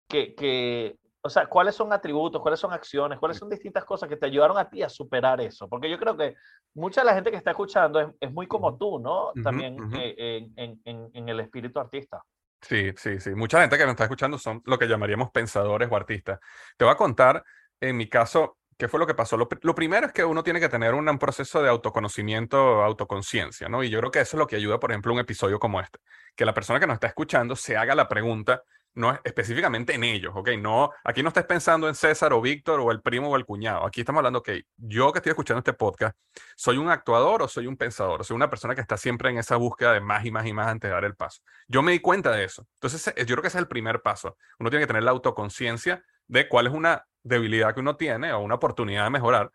que, 0.07 0.33
que, 0.33 0.97
o 1.27 1.29
sea, 1.29 1.45
¿cuáles 1.45 1.75
son 1.75 1.91
atributos, 1.91 2.41
cuáles 2.41 2.59
son 2.59 2.71
acciones, 2.71 3.19
cuáles 3.19 3.37
son 3.37 3.49
distintas 3.49 3.83
cosas 3.83 4.07
que 4.07 4.15
te 4.15 4.25
ayudaron 4.25 4.57
a 4.57 4.69
ti 4.69 4.81
a 4.81 4.87
superar 4.87 5.41
eso? 5.41 5.67
Porque 5.67 5.89
yo 5.89 5.99
creo 5.99 6.15
que 6.15 6.35
mucha 6.73 7.01
de 7.01 7.05
la 7.05 7.13
gente 7.13 7.31
que 7.31 7.37
está 7.37 7.51
escuchando 7.51 7.99
es, 7.99 8.07
es 8.19 8.31
muy 8.31 8.47
como 8.47 8.77
tú, 8.77 8.97
¿no? 8.97 9.33
También 9.43 9.77
eh, 9.93 10.47
en, 10.55 10.81
en, 10.85 11.09
en, 11.13 11.29
el 11.29 11.41
espíritu 11.41 11.79
artista. 11.79 12.21
Sí, 12.61 12.93
sí, 12.95 13.19
sí. 13.19 13.35
Mucha 13.35 13.59
gente 13.59 13.77
que 13.77 13.83
nos 13.83 13.91
está 13.91 14.05
escuchando 14.05 14.37
son 14.37 14.61
lo 14.65 14.79
que 14.79 14.87
llamaríamos 14.87 15.29
pensadores 15.31 15.89
o 15.91 15.95
artistas. 15.97 16.39
Te 16.77 16.85
voy 16.85 16.93
a 16.93 16.97
contar, 16.97 17.43
en 17.81 17.97
mi 17.97 18.07
caso, 18.07 18.57
qué 18.77 18.87
fue 18.87 18.99
lo 18.99 19.05
que 19.05 19.13
pasó. 19.13 19.35
Lo, 19.35 19.49
lo 19.61 19.75
primero 19.75 20.07
es 20.07 20.13
que 20.13 20.23
uno 20.23 20.43
tiene 20.43 20.61
que 20.61 20.69
tener 20.69 20.93
un, 20.93 21.09
un, 21.09 21.19
proceso 21.19 21.61
de 21.61 21.69
autoconocimiento, 21.69 22.57
autoconciencia, 22.83 23.67
¿no? 23.67 23.83
Y 23.83 23.89
yo 23.89 23.99
creo 23.99 24.11
que 24.11 24.21
eso 24.21 24.37
es 24.37 24.39
lo 24.39 24.47
que 24.47 24.55
ayuda, 24.55 24.79
por 24.79 24.91
ejemplo, 24.91 25.11
un 25.13 25.19
episodio 25.19 25.59
como 25.59 25.81
este. 25.81 25.99
Que 26.35 26.45
la 26.45 26.53
persona 26.53 26.79
que 26.79 26.87
nos 26.87 26.95
está 26.95 27.07
escuchando 27.07 27.55
se 27.55 27.75
haga 27.75 27.95
la 27.95 28.07
pregunta, 28.07 28.63
no 28.97 29.17
específicamente 29.23 29.93
en 29.93 30.03
ellos, 30.03 30.33
¿ok? 30.35 30.49
No, 30.59 30.91
aquí 31.03 31.21
no 31.21 31.29
estés 31.29 31.45
pensando 31.45 31.87
en 31.87 31.93
César 31.93 32.33
o 32.33 32.41
Víctor 32.41 32.79
o 32.79 32.91
el 32.91 33.01
primo 33.01 33.29
o 33.29 33.35
el 33.35 33.45
cuñado. 33.45 33.85
Aquí 33.85 34.01
estamos 34.01 34.19
hablando, 34.19 34.39
ok, 34.39 34.49
yo 34.75 35.11
que 35.13 35.19
estoy 35.19 35.29
escuchando 35.29 35.59
este 35.59 35.73
podcast, 35.73 36.17
¿soy 36.55 36.77
un 36.77 36.89
actuador 36.89 37.43
o 37.43 37.47
soy 37.47 37.67
un 37.67 37.77
pensador? 37.77 38.25
Soy 38.25 38.35
una 38.35 38.49
persona 38.49 38.73
que 38.73 38.81
está 38.81 38.97
siempre 38.97 39.29
en 39.29 39.37
esa 39.37 39.55
búsqueda 39.55 39.93
de 39.93 40.01
más 40.01 40.25
y 40.25 40.31
más 40.31 40.47
y 40.47 40.53
más 40.53 40.67
antes 40.67 40.89
de 40.89 40.93
dar 40.93 41.05
el 41.05 41.15
paso. 41.15 41.41
Yo 41.67 41.83
me 41.83 41.91
di 41.91 41.99
cuenta 41.99 42.31
de 42.31 42.43
eso. 42.43 42.67
Entonces, 42.73 43.13
yo 43.15 43.25
creo 43.25 43.41
que 43.41 43.49
ese 43.49 43.59
es 43.59 43.61
el 43.61 43.67
primer 43.67 44.01
paso. 44.01 44.35
Uno 44.59 44.71
tiene 44.71 44.83
que 44.83 44.87
tener 44.87 45.03
la 45.03 45.11
autoconciencia 45.11 46.03
de 46.27 46.49
cuál 46.49 46.65
es 46.65 46.73
una 46.73 47.05
debilidad 47.21 47.75
que 47.75 47.81
uno 47.81 47.97
tiene 47.97 48.33
o 48.33 48.39
una 48.39 48.55
oportunidad 48.55 49.03
de 49.03 49.11
mejorar. 49.11 49.51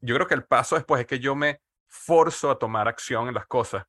Yo 0.00 0.14
creo 0.14 0.28
que 0.28 0.34
el 0.34 0.44
paso 0.44 0.76
después 0.76 1.00
es 1.00 1.06
que 1.06 1.18
yo 1.18 1.34
me 1.34 1.60
forzo 1.88 2.50
a 2.50 2.58
tomar 2.58 2.86
acción 2.86 3.26
en 3.26 3.34
las 3.34 3.46
cosas 3.46 3.84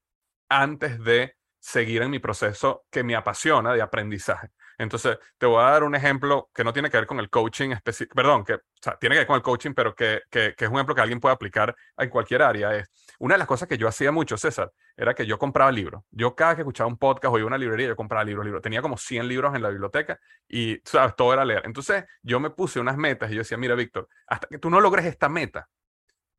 antes 0.50 1.00
de 1.04 1.36
seguir 1.60 2.02
en 2.02 2.12
mi 2.12 2.20
proceso 2.20 2.86
que 2.90 3.04
me 3.04 3.16
apasiona 3.16 3.74
de 3.74 3.82
aprendizaje. 3.82 4.50
Entonces, 4.78 5.18
te 5.38 5.46
voy 5.46 5.62
a 5.62 5.70
dar 5.70 5.84
un 5.84 5.96
ejemplo 5.96 6.50
que 6.54 6.64
no 6.64 6.74
tiene 6.74 6.90
que 6.90 6.98
ver 6.98 7.08
con 7.08 7.20
el 7.20 7.30
coaching 7.30 7.72
específico, 7.72 8.16
perdón, 8.16 8.44
que 8.44 8.60
tiene 9.00 9.16
que 9.16 9.20
ver 9.20 9.28
con 9.28 9.36
el 9.36 9.42
coaching, 9.42 9.74
pero 9.74 9.96
que, 9.96 10.22
es 10.32 10.70
un 10.70 10.76
ejemplo 10.76 10.96
que 10.96 11.02
alguien 11.02 11.20
puede 11.20 11.34
aplicar 11.34 11.76
en 11.98 12.10
cualquier 12.10 12.42
área. 12.42 12.76
Es 12.76 12.90
una 13.20 13.36
de 13.36 13.40
las 13.40 13.48
cosas 13.48 13.68
que 13.68 13.78
yo 13.78 13.88
hacía 13.88 14.12
mucho, 14.12 14.38
César, 14.38 14.72
era 14.96 15.14
que 15.14 15.26
yo 15.26 15.38
compraba 15.38 15.72
libros. 15.72 16.04
Yo 16.12 16.36
cada 16.36 16.56
que 16.56 16.62
escuchaba 16.62 16.88
un 16.88 16.98
podcast 16.98 17.34
o 17.34 17.38
iba 17.38 17.46
a 17.46 17.48
una 17.48 17.58
librería, 17.58 17.88
yo 17.88 17.96
compraba 17.96 18.24
libros, 18.24 18.46
libros. 18.46 18.62
Tenía 18.62 18.82
como 18.82 18.98
100 18.98 19.28
libros 19.28 19.56
en 19.56 19.62
la 19.62 19.70
biblioteca 19.70 20.20
y, 20.48 20.80
sabes, 20.84 21.16
todo 21.16 21.34
era 21.34 21.46
leer. 21.46 21.64
Entonces, 21.66 22.04
yo 22.22 22.40
me 22.40 22.50
puse 22.50 22.80
unas 22.80 22.98
metas 22.98 23.32
y 23.32 23.36
yo 23.36 23.40
decía, 23.40 23.58
mira, 23.58 23.76
Víctor, 23.76 24.08
hasta 24.28 24.48
que 24.48 24.58
tú 24.58 24.70
no 24.70 24.80
logres 24.82 25.06
esta 25.06 25.30
meta, 25.30 25.68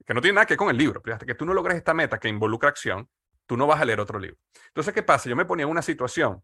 que 0.04 0.14
no 0.14 0.20
tiene 0.20 0.36
nada 0.36 0.46
que 0.46 0.52
ver 0.52 0.58
con 0.58 0.70
el 0.70 0.76
libro, 0.76 1.00
pero 1.02 1.14
hasta 1.14 1.26
que 1.26 1.34
tú 1.34 1.44
no 1.44 1.54
logres 1.54 1.76
esta 1.76 1.94
meta 1.94 2.18
que 2.18 2.28
involucra 2.28 2.68
acción, 2.68 3.08
tú 3.46 3.56
no 3.56 3.66
vas 3.66 3.80
a 3.80 3.84
leer 3.84 4.00
otro 4.00 4.18
libro. 4.18 4.36
Entonces, 4.68 4.92
¿qué 4.92 5.02
pasa? 5.02 5.28
Yo 5.28 5.36
me 5.36 5.44
ponía 5.44 5.64
en 5.64 5.70
una 5.70 5.82
situación 5.82 6.42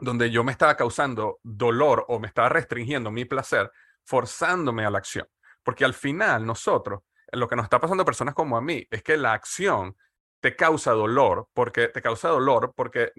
donde 0.00 0.30
yo 0.30 0.44
me 0.44 0.52
estaba 0.52 0.76
causando 0.76 1.38
dolor 1.42 2.04
o 2.08 2.18
me 2.18 2.26
estaba 2.26 2.48
restringiendo 2.48 3.10
mi 3.10 3.24
placer, 3.24 3.70
forzándome 4.04 4.84
a 4.84 4.90
la 4.90 4.98
acción. 4.98 5.26
Porque 5.62 5.84
al 5.84 5.94
final 5.94 6.46
nosotros, 6.46 7.00
lo 7.32 7.48
que 7.48 7.56
nos 7.56 7.64
está 7.64 7.80
pasando 7.80 8.02
a 8.02 8.06
personas 8.06 8.34
como 8.34 8.56
a 8.56 8.60
mí, 8.60 8.86
es 8.90 9.02
que 9.02 9.16
la 9.16 9.32
acción 9.32 9.96
te 10.40 10.56
causa 10.56 10.92
dolor, 10.92 11.48
porque 11.52 11.88
te 11.88 12.00
causa 12.00 12.28
dolor 12.28 12.72
porque 12.74 13.12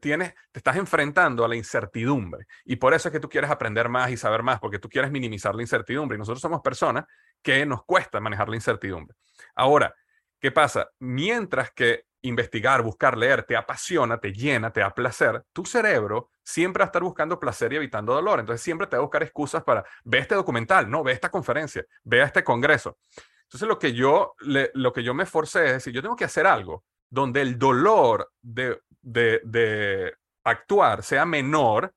tienes, 0.00 0.34
te 0.52 0.60
estás 0.60 0.76
enfrentando 0.76 1.44
a 1.44 1.48
la 1.48 1.56
incertidumbre. 1.56 2.46
Y 2.64 2.76
por 2.76 2.94
eso 2.94 3.08
es 3.08 3.12
que 3.12 3.20
tú 3.20 3.28
quieres 3.28 3.50
aprender 3.50 3.88
más 3.88 4.10
y 4.10 4.16
saber 4.16 4.42
más, 4.42 4.60
porque 4.60 4.78
tú 4.78 4.88
quieres 4.88 5.10
minimizar 5.10 5.54
la 5.54 5.62
incertidumbre. 5.62 6.16
Y 6.16 6.20
nosotros 6.20 6.40
somos 6.40 6.60
personas 6.60 7.04
que 7.42 7.66
nos 7.66 7.84
cuesta 7.84 8.20
manejar 8.20 8.48
la 8.48 8.54
incertidumbre. 8.54 9.16
Ahora, 9.56 9.94
¿qué 10.40 10.52
pasa? 10.52 10.88
Mientras 11.00 11.72
que 11.72 12.04
investigar, 12.24 12.82
buscar, 12.82 13.16
leer, 13.16 13.44
te 13.44 13.56
apasiona, 13.56 14.18
te 14.18 14.32
llena, 14.32 14.72
te 14.72 14.80
da 14.80 14.94
placer, 14.94 15.44
tu 15.52 15.64
cerebro 15.64 16.30
siempre 16.42 16.80
va 16.80 16.86
a 16.86 16.88
estar 16.88 17.02
buscando 17.02 17.38
placer 17.38 17.72
y 17.72 17.76
evitando 17.76 18.14
dolor. 18.14 18.40
Entonces 18.40 18.62
siempre 18.62 18.86
te 18.86 18.96
va 18.96 19.00
a 19.00 19.04
buscar 19.04 19.22
excusas 19.22 19.62
para, 19.62 19.84
ver 20.04 20.22
este 20.22 20.34
documental, 20.34 20.90
no, 20.90 21.02
ve 21.02 21.12
esta 21.12 21.30
conferencia, 21.30 21.84
ve 22.02 22.22
este 22.22 22.42
congreso. 22.42 22.98
Entonces 23.44 23.68
lo 23.68 23.78
que 23.78 23.92
yo, 23.92 24.34
lo 24.40 24.92
que 24.92 25.02
yo 25.02 25.14
me 25.14 25.26
forcé 25.26 25.66
es 25.66 25.72
decir, 25.74 25.92
yo 25.92 26.02
tengo 26.02 26.16
que 26.16 26.24
hacer 26.24 26.46
algo 26.46 26.84
donde 27.10 27.42
el 27.42 27.58
dolor 27.58 28.30
de, 28.40 28.80
de 29.02 30.14
actuar 30.44 31.02
sea 31.02 31.24
menor 31.24 31.92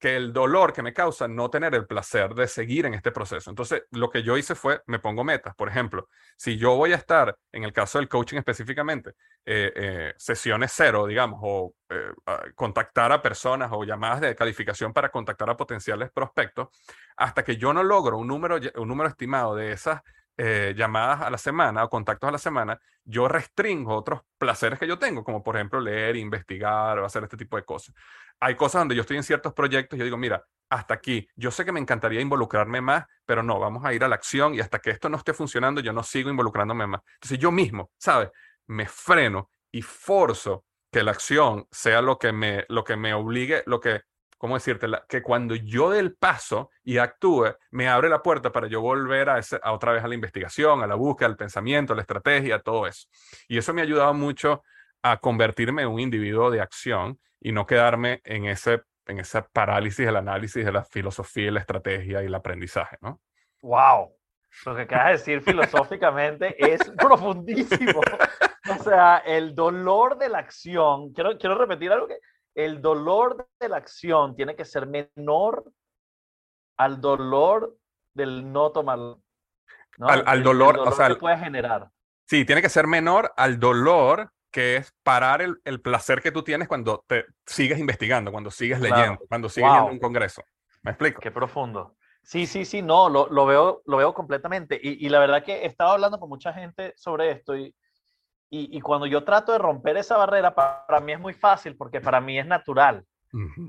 que 0.00 0.16
el 0.16 0.32
dolor 0.32 0.72
que 0.72 0.82
me 0.82 0.94
causa 0.94 1.28
no 1.28 1.50
tener 1.50 1.74
el 1.74 1.86
placer 1.86 2.34
de 2.34 2.48
seguir 2.48 2.86
en 2.86 2.94
este 2.94 3.12
proceso. 3.12 3.50
Entonces, 3.50 3.82
lo 3.90 4.08
que 4.08 4.22
yo 4.22 4.38
hice 4.38 4.54
fue, 4.54 4.80
me 4.86 4.98
pongo 4.98 5.22
metas. 5.22 5.54
Por 5.54 5.68
ejemplo, 5.68 6.08
si 6.36 6.56
yo 6.56 6.74
voy 6.74 6.92
a 6.92 6.96
estar, 6.96 7.36
en 7.52 7.64
el 7.64 7.72
caso 7.74 7.98
del 7.98 8.08
coaching 8.08 8.38
específicamente, 8.38 9.10
eh, 9.44 9.72
eh, 9.76 10.14
sesiones 10.16 10.72
cero, 10.74 11.06
digamos, 11.06 11.40
o 11.42 11.74
eh, 11.90 12.12
contactar 12.54 13.12
a 13.12 13.20
personas 13.20 13.70
o 13.72 13.84
llamadas 13.84 14.22
de 14.22 14.34
calificación 14.34 14.94
para 14.94 15.10
contactar 15.10 15.50
a 15.50 15.56
potenciales 15.56 16.10
prospectos, 16.10 16.68
hasta 17.18 17.44
que 17.44 17.58
yo 17.58 17.74
no 17.74 17.82
logro 17.82 18.16
un 18.16 18.26
número, 18.26 18.58
un 18.76 18.88
número 18.88 19.10
estimado 19.10 19.54
de 19.54 19.72
esas 19.72 20.00
llamadas 20.74 21.20
a 21.20 21.28
la 21.28 21.36
semana 21.36 21.84
o 21.84 21.90
contactos 21.90 22.26
a 22.26 22.32
la 22.32 22.38
semana, 22.38 22.80
yo 23.04 23.28
restringo 23.28 23.94
otros 23.94 24.22
placeres 24.38 24.78
que 24.78 24.86
yo 24.86 24.98
tengo, 24.98 25.22
como 25.22 25.42
por 25.42 25.56
ejemplo 25.56 25.78
leer, 25.80 26.16
investigar 26.16 26.98
o 26.98 27.04
hacer 27.04 27.24
este 27.24 27.36
tipo 27.36 27.58
de 27.58 27.64
cosas. 27.64 27.94
Hay 28.40 28.54
cosas 28.56 28.80
donde 28.80 28.94
yo 28.94 29.02
estoy 29.02 29.18
en 29.18 29.22
ciertos 29.22 29.52
proyectos 29.52 29.96
y 29.96 30.00
yo 30.00 30.04
digo, 30.04 30.16
mira, 30.16 30.44
hasta 30.70 30.94
aquí, 30.94 31.28
yo 31.34 31.50
sé 31.50 31.64
que 31.64 31.72
me 31.72 31.80
encantaría 31.80 32.20
involucrarme 32.20 32.80
más, 32.80 33.04
pero 33.26 33.42
no, 33.42 33.58
vamos 33.58 33.84
a 33.84 33.92
ir 33.92 34.04
a 34.04 34.08
la 34.08 34.14
acción 34.14 34.54
y 34.54 34.60
hasta 34.60 34.78
que 34.78 34.90
esto 34.90 35.08
no 35.08 35.16
esté 35.16 35.34
funcionando, 35.34 35.80
yo 35.80 35.92
no 35.92 36.02
sigo 36.02 36.30
involucrándome 36.30 36.86
más. 36.86 37.02
Entonces 37.14 37.38
yo 37.38 37.50
mismo, 37.50 37.90
¿sabes? 37.98 38.30
Me 38.66 38.86
freno 38.86 39.50
y 39.72 39.82
forzo 39.82 40.64
que 40.90 41.02
la 41.02 41.10
acción 41.10 41.66
sea 41.70 42.02
lo 42.02 42.18
que 42.18 42.32
me, 42.32 42.64
lo 42.68 42.84
que 42.84 42.96
me 42.96 43.14
obligue, 43.14 43.62
lo 43.66 43.80
que 43.80 44.02
¿cómo 44.40 44.54
decirte? 44.54 44.86
que 45.06 45.22
cuando 45.22 45.54
yo 45.54 45.90
dé 45.90 45.98
el 45.98 46.14
paso 46.14 46.70
y 46.82 46.96
actúe, 46.96 47.54
me 47.72 47.88
abre 47.88 48.08
la 48.08 48.22
puerta 48.22 48.50
para 48.50 48.68
yo 48.68 48.80
volver 48.80 49.28
a, 49.28 49.38
ese, 49.38 49.60
a 49.62 49.72
otra 49.72 49.92
vez 49.92 50.02
a 50.02 50.08
la 50.08 50.14
investigación, 50.14 50.82
a 50.82 50.86
la 50.86 50.94
búsqueda, 50.94 51.28
al 51.28 51.36
pensamiento, 51.36 51.92
a 51.92 51.96
la 51.96 52.02
estrategia, 52.02 52.58
todo 52.58 52.86
eso. 52.86 53.06
Y 53.48 53.58
eso 53.58 53.74
me 53.74 53.82
ha 53.82 53.84
ayudado 53.84 54.14
mucho 54.14 54.62
a 55.02 55.18
convertirme 55.18 55.82
en 55.82 55.88
un 55.88 56.00
individuo 56.00 56.50
de 56.50 56.62
acción 56.62 57.20
y 57.40 57.52
no 57.52 57.66
quedarme 57.66 58.20
en 58.24 58.46
ese 58.46 58.82
en 59.06 59.18
esa 59.18 59.42
parálisis 59.42 60.06
del 60.06 60.16
análisis 60.16 60.64
de 60.64 60.72
la 60.72 60.84
filosofía 60.84 61.48
y 61.48 61.50
la 61.50 61.60
estrategia 61.60 62.22
y 62.22 62.26
el 62.26 62.34
aprendizaje, 62.34 62.96
¿no? 63.00 63.20
¡Wow! 63.62 64.16
Lo 64.66 64.74
que 64.74 64.82
acabas 64.82 65.06
de 65.06 65.12
decir 65.12 65.42
filosóficamente 65.42 66.54
es 66.58 66.80
profundísimo. 66.98 68.00
O 68.68 68.82
sea, 68.82 69.18
el 69.18 69.54
dolor 69.54 70.18
de 70.18 70.28
la 70.28 70.38
acción, 70.38 71.12
quiero, 71.12 71.38
quiero 71.38 71.56
repetir 71.56 71.92
algo 71.92 72.08
que 72.08 72.18
el 72.54 72.80
dolor 72.80 73.48
de 73.58 73.68
la 73.68 73.76
acción 73.76 74.34
tiene 74.34 74.56
que 74.56 74.64
ser 74.64 74.86
menor 74.86 75.64
al 76.76 77.00
dolor 77.00 77.76
del 78.14 78.50
no 78.52 78.72
tomar. 78.72 78.98
al, 80.00 80.42
dolor, 80.42 80.78
o 80.78 80.92
sea, 80.92 81.08
que 81.08 81.16
puede 81.16 81.38
generar. 81.38 81.90
Sí, 82.26 82.44
tiene 82.44 82.62
que 82.62 82.68
ser 82.68 82.86
menor 82.86 83.32
al 83.36 83.58
dolor 83.58 84.32
que 84.50 84.76
es 84.76 84.94
parar 85.02 85.42
el, 85.42 85.60
el, 85.64 85.80
placer 85.80 86.20
que 86.20 86.32
tú 86.32 86.42
tienes 86.42 86.68
cuando 86.68 87.04
te 87.06 87.26
sigues 87.46 87.78
investigando, 87.78 88.32
cuando 88.32 88.50
sigues 88.50 88.80
leyendo, 88.80 89.20
cuando 89.28 89.48
sigues 89.48 89.70
en 89.70 89.84
un 89.84 89.98
congreso. 89.98 90.42
¿Me 90.82 90.92
explico? 90.92 91.20
Qué 91.20 91.30
profundo. 91.30 91.96
Sí, 92.22 92.46
sí, 92.46 92.64
sí, 92.64 92.82
no, 92.82 93.08
lo, 93.08 93.28
lo 93.28 93.46
veo, 93.46 93.82
lo 93.86 93.96
veo 93.96 94.12
completamente. 94.12 94.78
Y, 94.82 95.04
y, 95.04 95.08
la 95.08 95.20
verdad 95.20 95.42
que 95.42 95.62
he 95.62 95.66
estado 95.66 95.92
hablando 95.92 96.18
con 96.20 96.28
mucha 96.28 96.52
gente 96.52 96.92
sobre 96.96 97.30
esto 97.30 97.56
y, 97.56 97.74
y, 98.50 98.76
y 98.76 98.80
cuando 98.80 99.06
yo 99.06 99.24
trato 99.24 99.52
de 99.52 99.58
romper 99.58 99.96
esa 99.96 100.16
barrera, 100.16 100.54
para, 100.54 100.84
para, 100.86 101.00
mí 101.00 101.12
es 101.12 101.20
muy 101.20 101.32
fácil 101.32 101.76
porque 101.76 102.00
para 102.00 102.20
mí 102.20 102.38
es 102.38 102.46
natural. 102.46 103.04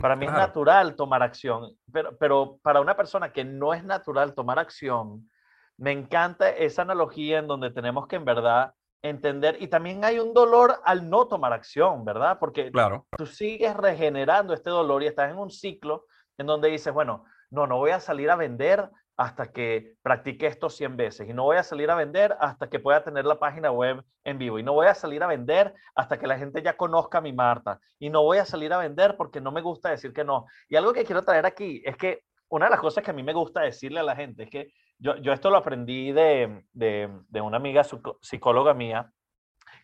Para 0.01 0.15
mí 0.15 0.25
es 0.25 0.31
natural 0.31 0.95
tomar 0.95 1.21
acción, 1.21 1.77
pero, 1.93 2.17
pero 2.17 2.57
para 2.63 2.81
una 2.81 2.97
persona 2.97 3.31
que 3.31 3.43
no 3.43 3.75
es 3.75 3.83
natural 3.83 4.33
tomar 4.33 4.57
acción, 4.57 5.29
me 5.77 5.91
encanta 5.91 6.49
esa 6.49 6.81
analogía 6.81 7.37
en 7.37 7.45
donde 7.45 7.69
tenemos 7.69 8.07
que 8.07 8.15
en 8.15 8.25
verdad 8.25 8.73
entender 9.01 9.57
y 9.59 9.67
también 9.67 10.03
hay 10.05 10.19
un 10.19 10.33
dolor 10.33 10.79
al 10.83 11.09
no 11.09 11.27
tomar 11.27 11.53
acción, 11.53 12.05
¿verdad? 12.05 12.37
Porque 12.39 12.71
claro. 12.71 13.07
tú 13.17 13.25
sigues 13.25 13.75
regenerando 13.75 14.53
este 14.53 14.69
dolor 14.69 15.03
y 15.03 15.07
estás 15.07 15.31
en 15.31 15.37
un 15.37 15.49
ciclo 15.49 16.05
en 16.37 16.47
donde 16.47 16.69
dices, 16.69 16.93
bueno, 16.93 17.25
no, 17.49 17.67
no 17.67 17.77
voy 17.77 17.91
a 17.91 17.99
salir 17.99 18.29
a 18.29 18.35
vender 18.35 18.89
hasta 19.17 19.51
que 19.51 19.95
practique 20.01 20.47
esto 20.47 20.69
100 20.69 20.97
veces 20.97 21.29
y 21.29 21.33
no 21.33 21.43
voy 21.43 21.57
a 21.57 21.63
salir 21.63 21.91
a 21.91 21.95
vender 21.95 22.35
hasta 22.39 22.69
que 22.69 22.79
pueda 22.79 23.03
tener 23.03 23.25
la 23.25 23.39
página 23.39 23.71
web 23.71 24.03
en 24.23 24.37
vivo 24.37 24.57
y 24.57 24.63
no 24.63 24.73
voy 24.73 24.87
a 24.87 24.95
salir 24.95 25.21
a 25.21 25.27
vender 25.27 25.75
hasta 25.93 26.17
que 26.17 26.27
la 26.27 26.37
gente 26.37 26.63
ya 26.63 26.77
conozca 26.77 27.19
a 27.19 27.21
mi 27.21 27.33
Marta 27.33 27.79
y 27.99 28.09
no 28.09 28.23
voy 28.23 28.39
a 28.39 28.45
salir 28.45 28.73
a 28.73 28.77
vender 28.77 29.17
porque 29.17 29.41
no 29.41 29.51
me 29.51 29.61
gusta 29.61 29.89
decir 29.89 30.13
que 30.13 30.23
no. 30.23 30.45
Y 30.69 30.75
algo 30.75 30.93
que 30.93 31.03
quiero 31.03 31.23
traer 31.23 31.45
aquí 31.45 31.83
es 31.85 31.97
que 31.97 32.23
una 32.49 32.65
de 32.65 32.71
las 32.71 32.79
cosas 32.79 33.03
que 33.03 33.11
a 33.11 33.13
mí 33.13 33.23
me 33.23 33.33
gusta 33.33 33.61
decirle 33.61 33.99
a 33.99 34.03
la 34.03 34.15
gente 34.15 34.43
es 34.43 34.49
que 34.49 34.73
yo, 35.01 35.17
yo 35.17 35.33
esto 35.33 35.49
lo 35.49 35.57
aprendí 35.57 36.11
de, 36.11 36.63
de, 36.73 37.09
de 37.27 37.41
una 37.41 37.57
amiga 37.57 37.83
psicóloga 38.21 38.73
mía 38.75 39.11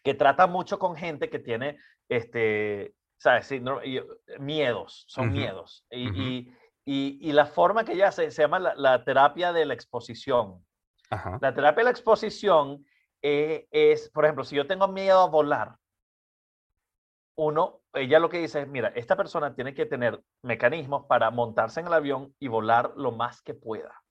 que 0.03 0.13
trata 0.13 0.45
mucho 0.45 0.77
con 0.77 0.95
gente 0.95 1.29
que 1.29 1.39
tiene, 1.39 1.77
este, 2.07 2.93
¿sabes? 3.17 3.51
Y, 3.51 3.61
miedos, 4.39 5.05
son 5.07 5.29
uh 5.29 5.31
-huh. 5.31 5.33
miedos. 5.33 5.85
Y, 5.89 6.07
uh 6.07 6.11
-huh. 6.11 6.17
y, 6.17 6.55
y, 6.85 7.29
y, 7.29 7.31
la 7.33 7.47
forma 7.47 7.83
que 7.83 7.93
ella 7.93 8.09
hace 8.09 8.29
se 8.29 8.43
llama 8.43 8.59
la, 8.59 8.75
la 8.75 9.03
terapia 9.03 9.51
de 9.51 9.65
la 9.65 9.73
exposición. 9.73 10.63
Ajá. 11.09 11.39
La 11.41 11.53
terapia 11.53 11.79
de 11.79 11.85
la 11.85 11.91
exposición 11.91 12.85
eh, 13.23 13.67
es, 13.71 14.09
por 14.11 14.23
ejemplo, 14.23 14.43
si 14.43 14.55
yo 14.55 14.67
tengo 14.67 14.87
miedo 14.87 15.19
a 15.19 15.27
volar, 15.27 15.77
uno, 17.35 17.81
ella 17.93 18.19
lo 18.19 18.29
que 18.29 18.39
dice 18.39 18.61
es, 18.61 18.67
mira, 18.67 18.89
esta 18.89 19.15
persona 19.15 19.55
tiene 19.55 19.73
que 19.73 19.87
tener 19.87 20.21
mecanismos 20.43 21.05
para 21.07 21.31
montarse 21.31 21.79
en 21.79 21.87
el 21.87 21.93
avión 21.93 22.35
y 22.39 22.47
volar 22.47 22.93
lo 22.95 23.11
más 23.11 23.41
que 23.41 23.55
pueda. 23.55 24.03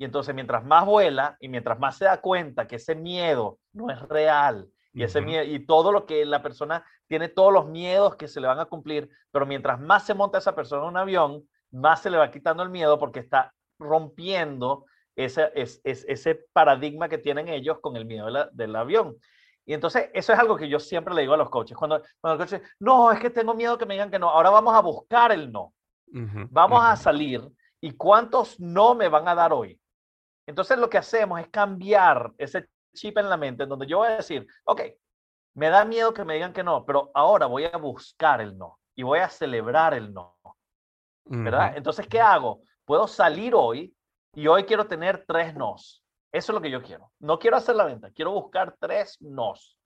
Y 0.00 0.04
entonces, 0.06 0.34
mientras 0.34 0.64
más 0.64 0.86
vuela 0.86 1.36
y 1.40 1.48
mientras 1.48 1.78
más 1.78 1.98
se 1.98 2.06
da 2.06 2.22
cuenta 2.22 2.66
que 2.66 2.76
ese 2.76 2.94
miedo 2.94 3.58
no 3.74 3.90
es 3.90 4.00
real 4.08 4.66
y, 4.94 5.02
ese 5.02 5.18
uh 5.18 5.22
-huh. 5.22 5.26
miedo, 5.26 5.44
y 5.44 5.66
todo 5.66 5.92
lo 5.92 6.06
que 6.06 6.24
la 6.24 6.42
persona 6.42 6.82
tiene, 7.06 7.28
todos 7.28 7.52
los 7.52 7.66
miedos 7.66 8.16
que 8.16 8.26
se 8.26 8.40
le 8.40 8.46
van 8.46 8.60
a 8.60 8.64
cumplir, 8.64 9.10
pero 9.30 9.44
mientras 9.44 9.78
más 9.78 10.06
se 10.06 10.14
monta 10.14 10.38
esa 10.38 10.54
persona 10.54 10.84
en 10.84 10.88
un 10.88 10.96
avión, 10.96 11.46
más 11.70 12.00
se 12.00 12.08
le 12.08 12.16
va 12.16 12.30
quitando 12.30 12.62
el 12.62 12.70
miedo 12.70 12.98
porque 12.98 13.20
está 13.20 13.52
rompiendo 13.78 14.86
ese, 15.14 15.52
ese, 15.54 15.82
ese 15.84 16.46
paradigma 16.54 17.10
que 17.10 17.18
tienen 17.18 17.48
ellos 17.48 17.78
con 17.82 17.94
el 17.94 18.06
miedo 18.06 18.24
de 18.24 18.32
la, 18.32 18.48
del 18.52 18.74
avión. 18.76 19.16
Y 19.66 19.74
entonces, 19.74 20.08
eso 20.14 20.32
es 20.32 20.38
algo 20.38 20.56
que 20.56 20.70
yo 20.70 20.80
siempre 20.80 21.12
le 21.12 21.20
digo 21.20 21.34
a 21.34 21.36
los 21.36 21.50
coaches. 21.50 21.76
Cuando, 21.76 22.00
cuando 22.22 22.42
el 22.42 22.48
coach 22.48 22.58
dice, 22.58 22.72
no, 22.78 23.12
es 23.12 23.20
que 23.20 23.28
tengo 23.28 23.52
miedo 23.52 23.76
que 23.76 23.84
me 23.84 23.92
digan 23.94 24.10
que 24.10 24.18
no, 24.18 24.30
ahora 24.30 24.48
vamos 24.48 24.74
a 24.74 24.80
buscar 24.80 25.30
el 25.30 25.52
no. 25.52 25.74
Uh 26.06 26.20
-huh. 26.20 26.48
Vamos 26.50 26.80
uh 26.80 26.84
-huh. 26.84 26.92
a 26.92 26.96
salir 26.96 27.42
y 27.82 27.92
cuántos 27.92 28.58
no 28.58 28.94
me 28.94 29.08
van 29.08 29.28
a 29.28 29.34
dar 29.34 29.52
hoy. 29.52 29.79
Entonces 30.50 30.78
lo 30.78 30.90
que 30.90 30.98
hacemos 30.98 31.40
es 31.40 31.48
cambiar 31.48 32.32
ese 32.36 32.68
chip 32.92 33.16
en 33.18 33.30
la 33.30 33.36
mente 33.36 33.62
en 33.62 33.68
donde 33.68 33.86
yo 33.86 33.98
voy 33.98 34.08
a 34.08 34.16
decir, 34.16 34.44
ok, 34.64 34.82
me 35.54 35.70
da 35.70 35.84
miedo 35.84 36.12
que 36.12 36.24
me 36.24 36.34
digan 36.34 36.52
que 36.52 36.64
no, 36.64 36.84
pero 36.84 37.12
ahora 37.14 37.46
voy 37.46 37.66
a 37.66 37.76
buscar 37.76 38.40
el 38.40 38.58
no 38.58 38.80
y 38.96 39.04
voy 39.04 39.20
a 39.20 39.28
celebrar 39.28 39.94
el 39.94 40.12
no. 40.12 40.36
¿Verdad? 41.24 41.68
Uh 41.68 41.72
-huh. 41.72 41.76
Entonces, 41.76 42.08
¿qué 42.08 42.20
hago? 42.20 42.62
Puedo 42.84 43.06
salir 43.06 43.54
hoy 43.54 43.94
y 44.34 44.48
hoy 44.48 44.64
quiero 44.64 44.88
tener 44.88 45.24
tres 45.24 45.54
nos. 45.54 46.04
Eso 46.32 46.50
es 46.50 46.54
lo 46.54 46.60
que 46.60 46.70
yo 46.70 46.82
quiero. 46.82 47.12
No 47.20 47.38
quiero 47.38 47.56
hacer 47.56 47.76
la 47.76 47.84
venta, 47.84 48.10
quiero 48.10 48.32
buscar 48.32 48.74
tres 48.80 49.18
nos. 49.20 49.78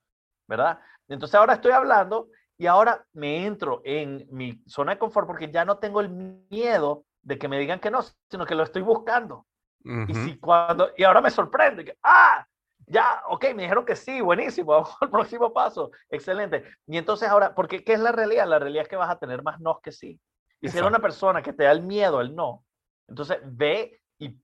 ¿Verdad? 0.49 0.79
Entonces 1.09 1.35
ahora 1.35 1.55
estoy 1.55 1.73
hablando 1.73 2.29
y 2.57 2.67
ahora 2.67 3.05
me 3.13 3.45
entro 3.45 3.83
en 3.85 4.27
mi 4.31 4.63
zona 4.67 4.93
de 4.93 4.99
confort 4.99 5.27
porque 5.27 5.51
ya 5.51 5.67
no 5.67 5.77
tengo 5.77 6.01
el 6.01 6.09
miedo 6.09 7.05
de 7.21 7.39
que 7.39 7.49
me 7.49 7.59
digan 7.59 7.81
que 7.81 7.91
no, 7.91 8.01
sino 8.31 8.47
que 8.47 8.55
lo 8.55 8.63
estoy 8.63 8.81
buscando. 8.81 9.47
Uh 9.85 9.89
-huh. 9.89 10.11
Y, 10.11 10.15
si 10.15 10.39
cuando, 10.39 10.91
y 10.97 11.05
ahora 11.05 11.21
me 11.21 11.31
sorprende 11.31 11.85
que, 11.85 11.97
ah, 12.03 12.47
ya, 12.87 13.23
ok, 13.29 13.45
me 13.55 13.63
dijeron 13.63 13.85
que 13.85 13.97
sí, 13.97 14.21
buenísimo, 14.21 14.73
vamos 14.73 14.97
al 15.01 15.11
próximo 15.11 15.53
paso, 15.53 15.91
excelente. 16.09 16.65
Y 16.87 16.99
entonces 16.99 17.29
ahora, 17.29 17.55
porque 17.55 17.83
¿qué 17.85 17.95
es 17.95 18.01
la 18.01 18.13
realidad? 18.13 18.47
La 18.47 18.59
realidad 18.59 18.83
es 18.83 18.89
que 18.89 18.97
vas 18.97 19.11
a 19.11 19.19
tener 19.19 19.43
más 19.43 19.61
no 19.61 19.81
que 19.81 19.93
sí. 19.93 20.21
Y 20.61 20.69
si 20.69 20.79
eres 20.79 20.89
una 20.89 20.99
persona 20.99 21.43
que 21.43 21.53
te 21.53 21.65
da 21.65 21.73
el 21.73 21.83
miedo 21.83 22.21
el 22.21 22.35
no, 22.35 22.65
entonces 23.07 23.39
ve 23.45 24.01
y 24.19 24.35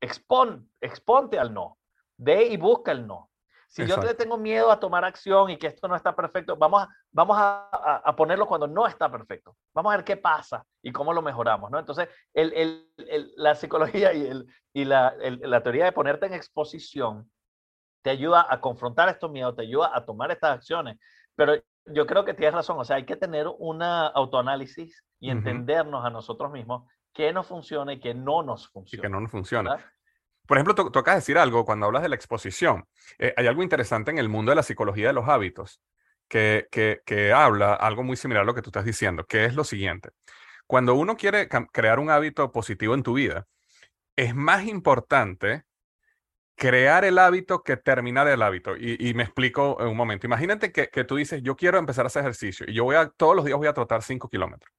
expon, 0.00 0.70
exponte 0.80 1.38
al 1.38 1.52
no, 1.52 1.78
ve 2.16 2.46
y 2.46 2.56
busca 2.56 2.92
el 2.92 3.06
no. 3.06 3.30
Si 3.76 3.82
Exacto. 3.82 4.04
yo 4.04 4.08
le 4.08 4.14
tengo 4.14 4.38
miedo 4.38 4.70
a 4.70 4.80
tomar 4.80 5.04
acción 5.04 5.50
y 5.50 5.58
que 5.58 5.66
esto 5.66 5.86
no 5.86 5.94
está 5.94 6.16
perfecto, 6.16 6.56
vamos, 6.56 6.84
a, 6.84 6.88
vamos 7.12 7.36
a, 7.36 7.68
a, 7.70 7.96
a, 8.06 8.16
ponerlo 8.16 8.46
cuando 8.46 8.66
no 8.66 8.86
está 8.86 9.10
perfecto. 9.10 9.54
Vamos 9.74 9.92
a 9.92 9.96
ver 9.98 10.04
qué 10.06 10.16
pasa 10.16 10.64
y 10.80 10.90
cómo 10.92 11.12
lo 11.12 11.20
mejoramos, 11.20 11.70
¿no? 11.70 11.78
Entonces, 11.78 12.08
el, 12.32 12.54
el, 12.54 12.90
el, 12.96 13.34
la 13.36 13.54
psicología 13.54 14.14
y, 14.14 14.28
el, 14.28 14.46
y 14.72 14.86
la, 14.86 15.14
la 15.18 15.62
teoría 15.62 15.84
de 15.84 15.92
ponerte 15.92 16.24
en 16.24 16.32
exposición 16.32 17.30
te 18.02 18.08
ayuda 18.08 18.46
a 18.48 18.62
confrontar 18.62 19.10
estos 19.10 19.30
miedos, 19.30 19.54
te 19.54 19.64
ayuda 19.64 19.90
a 19.94 20.06
tomar 20.06 20.30
estas 20.30 20.54
acciones. 20.56 20.98
Pero 21.34 21.52
yo 21.84 22.06
creo 22.06 22.24
que 22.24 22.32
tienes 22.32 22.54
razón, 22.54 22.80
o 22.80 22.84
sea, 22.84 22.96
hay 22.96 23.04
que 23.04 23.16
tener 23.16 23.46
una 23.58 24.06
autoanálisis 24.06 25.04
y 25.20 25.28
uh 25.28 25.34
-huh. 25.34 25.36
entendernos 25.36 26.02
a 26.02 26.08
nosotros 26.08 26.50
mismos 26.50 26.88
qué 27.12 27.30
nos 27.30 27.46
funciona 27.46 27.92
y 27.92 28.00
qué 28.00 28.14
no 28.14 28.42
nos 28.42 28.68
funciona. 28.68 29.00
Y 29.00 29.02
que 29.02 29.10
no 29.10 29.20
nos 29.20 29.30
funciona. 29.30 29.70
¿verdad? 29.72 29.86
Por 30.46 30.58
ejemplo, 30.58 30.74
tocas 30.74 31.16
decir 31.16 31.38
algo 31.38 31.64
cuando 31.64 31.86
hablas 31.86 32.02
de 32.02 32.08
la 32.08 32.16
exposición. 32.16 32.84
Eh, 33.18 33.34
hay 33.36 33.46
algo 33.46 33.62
interesante 33.62 34.10
en 34.10 34.18
el 34.18 34.28
mundo 34.28 34.50
de 34.50 34.56
la 34.56 34.62
psicología 34.62 35.08
de 35.08 35.12
los 35.12 35.28
hábitos 35.28 35.80
que, 36.28 36.68
que, 36.70 37.32
habla 37.32 37.74
algo 37.74 38.02
muy 38.02 38.16
similar 38.16 38.42
a 38.42 38.46
lo 38.46 38.54
que 38.54 38.62
tú 38.62 38.70
estás 38.70 38.84
diciendo, 38.84 39.24
que 39.26 39.44
es 39.44 39.54
lo 39.54 39.64
siguiente. 39.64 40.10
Cuando 40.66 40.94
uno 40.94 41.16
quiere 41.16 41.48
crear 41.72 41.98
un 41.98 42.10
hábito 42.10 42.50
positivo 42.50 42.94
en 42.94 43.02
tu 43.02 43.14
vida, 43.14 43.46
es 44.16 44.34
más 44.34 44.66
importante 44.66 45.64
crear 46.56 47.04
el 47.04 47.18
hábito 47.18 47.62
que 47.62 47.76
terminar 47.76 48.26
el 48.28 48.42
hábito. 48.42 48.76
Y, 48.76 49.14
me 49.14 49.22
explico 49.22 49.76
en 49.80 49.88
un 49.88 49.96
momento. 49.96 50.26
Imagínate 50.26 50.72
que, 50.72 50.88
que, 50.88 51.04
tú 51.04 51.16
dices, 51.16 51.42
yo 51.42 51.56
quiero 51.56 51.78
empezar 51.78 52.06
a 52.06 52.08
hacer 52.08 52.22
ejercicio 52.22 52.66
y 52.68 52.74
yo 52.74 52.84
voy 52.84 52.96
a, 52.96 53.08
todos 53.10 53.36
los 53.36 53.44
días 53.44 53.58
voy 53.58 53.68
a 53.68 53.74
trotar 53.74 54.02
5 54.02 54.28
kilómetros. 54.28 54.72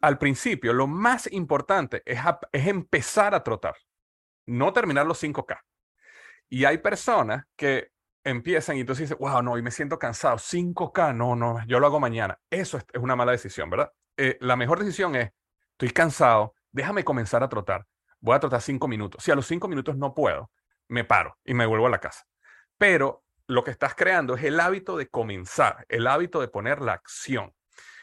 Al 0.00 0.18
principio, 0.18 0.72
lo 0.72 0.86
más 0.86 1.30
importante 1.32 2.02
es, 2.04 2.20
es 2.52 2.66
empezar 2.66 3.34
a 3.34 3.42
trotar 3.42 3.74
no 4.50 4.72
terminar 4.72 5.06
los 5.06 5.22
5K. 5.22 5.60
Y 6.48 6.64
hay 6.64 6.78
personas 6.78 7.44
que 7.56 7.90
empiezan 8.24 8.76
y 8.76 8.80
entonces 8.80 9.08
dicen, 9.08 9.18
wow, 9.20 9.42
no, 9.42 9.56
y 9.56 9.62
me 9.62 9.70
siento 9.70 9.98
cansado, 9.98 10.36
5K, 10.36 11.14
no, 11.14 11.36
no, 11.36 11.64
yo 11.66 11.78
lo 11.78 11.86
hago 11.86 12.00
mañana. 12.00 12.38
Eso 12.50 12.76
es, 12.76 12.84
una 13.00 13.16
mala 13.16 13.32
decisión, 13.32 13.70
¿verdad? 13.70 13.92
Eh, 14.16 14.36
la 14.40 14.56
mejor 14.56 14.80
decisión 14.80 15.14
es, 15.14 15.30
estoy 15.72 15.90
cansado, 15.90 16.54
déjame 16.72 17.04
comenzar 17.04 17.42
a 17.42 17.48
trotar. 17.48 17.86
Voy 18.20 18.34
a 18.34 18.40
trotar 18.40 18.60
5 18.60 18.86
minutos. 18.88 19.22
Si 19.24 19.30
a 19.30 19.34
los 19.34 19.46
5 19.46 19.68
minutos 19.68 19.96
no 19.96 20.14
puedo, 20.14 20.50
me 20.88 21.04
paro 21.04 21.38
y 21.44 21.54
me 21.54 21.64
vuelvo 21.64 21.86
a 21.86 21.90
la 21.90 22.00
casa. 22.00 22.24
Pero 22.76 23.24
lo 23.46 23.64
que 23.64 23.70
estás 23.70 23.94
creando 23.94 24.34
es 24.34 24.44
el 24.44 24.60
hábito 24.60 24.96
de 24.96 25.08
comenzar, 25.08 25.86
el 25.88 26.06
hábito 26.06 26.40
de 26.40 26.48
poner 26.48 26.80
la 26.82 26.92
acción. 26.92 27.54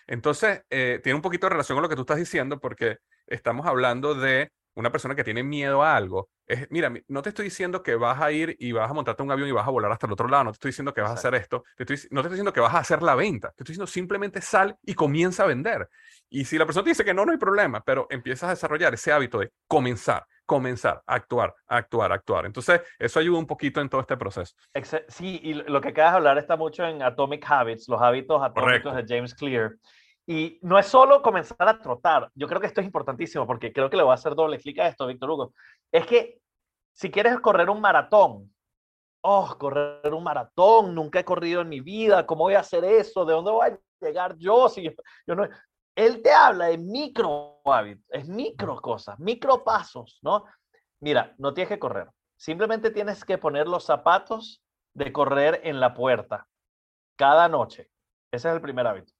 Entonces, 0.07 0.63
eh, 0.69 1.01
tiene 1.03 1.15
un 1.15 1.21
poquito 1.21 1.47
de 1.47 1.51
relación 1.51 1.75
con 1.75 1.83
lo 1.83 1.89
que 1.89 1.95
tú 1.95 2.01
estás 2.01 2.17
diciendo 2.17 2.59
porque 2.59 2.97
estamos 3.27 3.67
hablando 3.67 4.15
de 4.15 4.49
una 4.75 4.91
persona 4.91 5.15
que 5.15 5.23
tiene 5.23 5.43
miedo 5.43 5.83
a 5.83 5.95
algo, 5.95 6.29
es, 6.47 6.67
mira, 6.71 6.91
no 7.07 7.21
te 7.21 7.29
estoy 7.29 7.45
diciendo 7.45 7.83
que 7.83 7.95
vas 7.95 8.21
a 8.21 8.31
ir 8.31 8.55
y 8.59 8.71
vas 8.71 8.89
a 8.89 8.93
montarte 8.93 9.21
un 9.21 9.31
avión 9.31 9.49
y 9.49 9.51
vas 9.51 9.67
a 9.67 9.71
volar 9.71 9.91
hasta 9.91 10.07
el 10.07 10.13
otro 10.13 10.27
lado, 10.27 10.45
no 10.45 10.51
te 10.51 10.55
estoy 10.55 10.69
diciendo 10.69 10.93
que 10.93 11.01
vas 11.01 11.11
Exacto. 11.11 11.27
a 11.27 11.29
hacer 11.29 11.41
esto, 11.41 11.63
te 11.75 11.83
estoy, 11.83 12.09
no 12.11 12.21
te 12.21 12.27
estoy 12.27 12.35
diciendo 12.35 12.53
que 12.53 12.61
vas 12.61 12.73
a 12.73 12.79
hacer 12.79 13.03
la 13.03 13.15
venta, 13.15 13.49
te 13.49 13.63
estoy 13.63 13.73
diciendo 13.73 13.87
simplemente 13.87 14.41
sal 14.41 14.77
y 14.83 14.93
comienza 14.93 15.43
a 15.43 15.47
vender. 15.47 15.89
Y 16.29 16.45
si 16.45 16.57
la 16.57 16.65
persona 16.65 16.83
te 16.83 16.91
dice 16.91 17.05
que 17.05 17.13
no, 17.13 17.25
no 17.25 17.31
hay 17.31 17.37
problema, 17.37 17.81
pero 17.81 18.07
empiezas 18.09 18.47
a 18.47 18.51
desarrollar 18.51 18.93
ese 18.93 19.11
hábito 19.11 19.39
de 19.39 19.51
comenzar, 19.67 20.25
comenzar, 20.45 21.01
actuar, 21.05 21.53
actuar, 21.67 22.11
actuar. 22.11 22.45
Entonces, 22.45 22.81
eso 22.97 23.19
ayuda 23.19 23.39
un 23.39 23.47
poquito 23.47 23.81
en 23.81 23.89
todo 23.89 24.01
este 24.01 24.17
proceso. 24.17 24.55
Sí, 25.07 25.39
y 25.43 25.53
lo 25.53 25.81
que 25.81 25.89
acabas 25.89 26.13
de 26.13 26.17
hablar 26.17 26.37
está 26.37 26.55
mucho 26.55 26.85
en 26.85 27.01
Atomic 27.01 27.45
Habits, 27.49 27.87
los 27.87 28.01
hábitos 28.01 28.41
atómicos 28.41 28.83
Correcto. 28.83 28.93
de 28.93 29.05
James 29.07 29.35
Clear. 29.35 29.71
Y 30.29 30.59
no 30.61 30.77
es 30.77 30.87
solo 30.87 31.21
comenzar 31.21 31.69
a 31.69 31.79
trotar, 31.79 32.29
yo 32.35 32.47
creo 32.47 32.59
que 32.59 32.67
esto 32.67 32.81
es 32.81 32.85
importantísimo 32.85 33.47
porque 33.47 33.71
creo 33.71 33.89
que 33.89 33.95
le 33.95 34.03
voy 34.03 34.11
a 34.11 34.15
hacer 34.15 34.35
doble 34.35 34.59
clic 34.59 34.77
a 34.79 34.89
esto, 34.89 35.07
Víctor 35.07 35.31
Hugo. 35.31 35.53
Es 35.89 36.05
que 36.05 36.41
si 36.93 37.09
quieres 37.09 37.39
correr 37.39 37.69
un 37.69 37.79
maratón, 37.79 38.53
oh, 39.21 39.55
correr 39.57 40.13
un 40.13 40.23
maratón, 40.23 40.93
nunca 40.93 41.19
he 41.19 41.25
corrido 41.25 41.61
en 41.61 41.69
mi 41.69 41.79
vida, 41.79 42.25
¿cómo 42.25 42.43
voy 42.43 42.55
a 42.55 42.59
hacer 42.59 42.83
eso? 42.83 43.23
¿De 43.23 43.33
dónde 43.33 43.51
voy 43.51 43.69
a 43.69 43.79
llegar 44.05 44.35
yo? 44.37 44.67
Si 44.67 44.83
yo, 44.83 44.91
yo 45.25 45.35
no... 45.35 45.47
Él 45.95 46.21
te 46.21 46.31
habla 46.31 46.65
de 46.65 46.77
micro 46.77 47.61
hábitos, 47.63 48.05
es 48.09 48.27
micro 48.27 48.81
cosas, 48.81 49.17
micro 49.19 49.63
pasos, 49.63 50.19
¿no? 50.21 50.43
Mira, 50.99 51.33
no 51.37 51.53
tienes 51.53 51.69
que 51.69 51.79
correr, 51.79 52.09
simplemente 52.35 52.91
tienes 52.91 53.23
que 53.23 53.37
poner 53.37 53.67
los 53.67 53.85
zapatos 53.85 54.61
de 54.93 55.11
correr 55.13 55.61
en 55.63 55.79
la 55.79 55.93
puerta 55.93 56.47
cada 57.15 57.47
noche. 57.47 57.89
Ese 58.31 58.49
es 58.49 58.55
el 58.55 58.61
primer 58.61 58.85
hábito. 58.85 59.16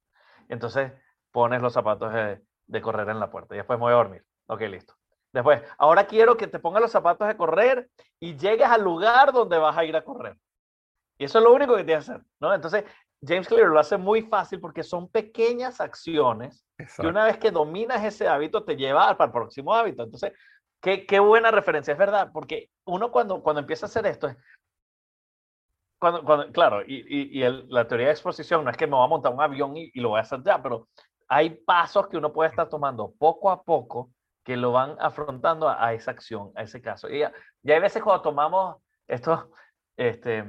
Entonces 0.48 0.92
pones 1.32 1.62
los 1.62 1.74
zapatos 1.74 2.14
de, 2.14 2.42
de 2.68 2.82
correr 2.82 3.10
en 3.10 3.20
la 3.20 3.30
puerta 3.30 3.56
y 3.56 3.58
después 3.58 3.78
me 3.80 3.84
voy 3.84 3.94
a 3.94 3.98
dormir. 3.98 4.26
Ok, 4.48 4.62
listo. 4.62 4.96
Después, 5.34 5.62
ahora 5.78 6.08
quiero 6.08 6.38
que 6.38 6.48
te 6.48 6.60
pongas 6.60 6.82
los 6.82 6.92
zapatos 6.92 7.28
de 7.28 7.38
correr 7.38 7.90
y 8.20 8.38
llegues 8.38 8.68
al 8.68 8.84
lugar 8.84 9.34
donde 9.34 9.58
vas 9.58 9.78
a 9.78 9.86
ir 9.86 9.96
a 9.96 10.04
correr. 10.04 10.38
Y 11.18 11.26
eso 11.26 11.40
es 11.40 11.44
lo 11.44 11.54
único 11.54 11.76
que 11.76 11.84
tienes 11.84 12.06
que 12.06 12.12
hacer, 12.12 12.26
¿no? 12.40 12.54
Entonces, 12.54 12.86
James 13.22 13.48
Clear 13.48 13.68
lo 13.68 13.80
hace 13.80 13.98
muy 13.98 14.22
fácil 14.22 14.60
porque 14.60 14.84
son 14.84 15.10
pequeñas 15.10 15.82
acciones 15.82 16.66
que 16.78 17.08
una 17.08 17.26
vez 17.26 17.38
que 17.38 17.52
dominas 17.52 18.04
ese 18.04 18.28
hábito 18.28 18.64
te 18.64 18.76
lleva 18.76 19.10
al, 19.10 19.32
próximo 19.32 19.74
hábito. 19.74 20.04
Entonces, 20.04 20.34
qué, 20.80 21.06
qué, 21.06 21.20
buena 21.20 21.50
referencia, 21.50 21.92
es 21.92 21.98
verdad, 21.98 22.30
porque 22.32 22.70
uno 22.86 23.12
cuando, 23.12 23.42
cuando 23.42 23.62
empieza 23.62 23.88
a 23.88 23.90
hacer 23.90 24.06
esto 24.06 24.28
es, 24.28 24.38
cuando, 26.00 26.24
cuando, 26.24 26.52
claro, 26.52 26.84
y, 26.86 26.96
y, 27.08 27.44
y 27.44 27.64
la 27.70 27.88
teoría 27.88 28.08
de 28.08 28.14
exposición 28.14 28.64
no 28.64 28.70
es 28.70 28.78
que 28.78 28.88
me 28.88 28.96
voy 28.96 29.06
a 29.06 29.10
montar 29.10 29.34
un 29.34 29.42
avión 29.42 29.76
y, 29.76 29.92
y, 29.94 30.00
lo 30.00 30.10
voy 30.10 30.20
a 30.20 30.22
hacer 30.22 30.42
ya, 30.44 30.62
pero 30.62 30.88
hay 31.28 31.50
pasos 31.50 32.08
que 32.08 32.18
uno 32.18 32.32
puede 32.32 32.50
estar 32.50 32.70
tomando 32.70 33.14
poco 33.18 33.50
a 33.50 33.64
poco 33.64 34.12
que 34.44 34.56
lo 34.56 34.72
van 34.72 34.96
afrontando 35.00 35.68
a, 35.68 35.94
esa 35.94 36.12
acción, 36.12 36.52
a 36.56 36.64
ese 36.64 36.82
caso. 36.82 37.10
Y 37.10 37.20
ya, 37.20 37.34
hay 37.66 37.80
veces 37.82 38.02
cuando 38.02 38.22
tomamos 38.22 38.78
esto, 39.06 39.52
este, 39.98 40.46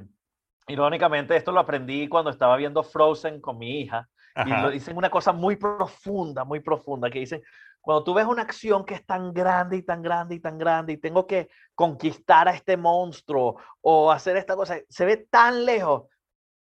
irónicamente, 0.69 1.35
esto 1.35 1.51
lo 1.51 1.59
aprendí 1.59 2.09
cuando 2.09 2.31
estaba 2.31 2.57
viendo 2.57 2.85
Frozen 2.85 3.41
con 3.41 3.59
mi 3.59 3.81
hija, 3.81 4.09
y 4.47 4.51
lo 4.51 4.71
dicen 4.71 4.97
una 4.97 5.11
cosa 5.11 5.33
muy 5.33 5.57
profunda, 5.57 6.45
muy 6.45 6.61
profunda, 6.61 7.11
que 7.11 7.19
dicen, 7.19 7.43
cuando 7.89 8.05
tú 8.05 8.13
ves 8.13 8.27
una 8.27 8.43
acción 8.43 8.85
que 8.85 8.93
es 8.93 9.07
tan 9.07 9.33
grande 9.33 9.79
y 9.79 9.83
tan 9.83 10.03
grande 10.03 10.35
y 10.35 10.41
tan 10.41 10.59
grande 10.59 10.93
y 10.93 10.97
tengo 10.99 11.27
que 11.27 11.49
conquistar 11.75 12.47
a 12.47 12.51
este 12.53 12.77
monstruo 12.77 13.59
o 13.81 14.13
hacer 14.13 14.37
esta 14.37 14.57
cosa, 14.57 14.77
se 14.91 15.07
ve 15.07 15.17
tan 15.31 15.65
lejos, 15.65 16.07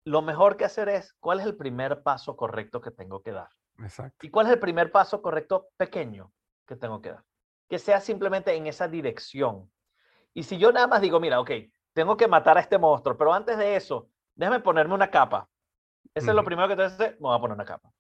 lo 0.07 0.23
mejor 0.23 0.57
que 0.57 0.65
hacer 0.65 0.89
es, 0.89 1.13
¿cuál 1.21 1.41
es 1.41 1.45
el 1.45 1.55
primer 1.55 2.03
paso 2.03 2.35
correcto 2.35 2.81
que 2.81 2.93
tengo 2.93 3.23
que 3.23 3.33
dar? 3.33 3.51
Exacto. 3.79 4.27
¿Y 4.27 4.31
cuál 4.31 4.47
es 4.47 4.55
el 4.55 4.59
primer 4.59 4.91
paso 4.91 5.21
correcto 5.21 5.69
pequeño 5.77 6.33
que 6.67 6.77
tengo 6.77 7.03
que 7.03 7.11
dar? 7.11 7.25
Que 7.69 7.79
sea 7.79 8.01
simplemente 8.01 8.55
en 8.55 8.67
esa 8.67 8.89
dirección. 8.89 9.71
Y 10.33 10.45
si 10.45 10.57
yo 10.57 10.73
nada 10.73 10.87
más 10.87 11.03
digo, 11.03 11.21
mira, 11.21 11.41
ok, 11.41 11.51
tengo 11.93 12.17
que 12.17 12.27
matar 12.27 12.57
a 12.57 12.63
este 12.63 12.79
monstruo, 12.79 13.19
pero 13.19 13.35
antes 13.35 13.59
de 13.59 13.77
eso, 13.77 14.09
déjame 14.35 14.61
ponerme 14.61 14.95
una 14.95 15.11
capa. 15.11 15.47
Eso 16.15 16.31
es 16.31 16.35
lo 16.35 16.43
primero 16.43 16.69
que 16.69 16.77
que 16.77 16.85
hacer, 16.85 17.13
me 17.21 17.29
voy 17.29 17.37
a 17.37 17.41
poner 17.43 17.55
una 17.55 17.67
capa. 17.67 17.93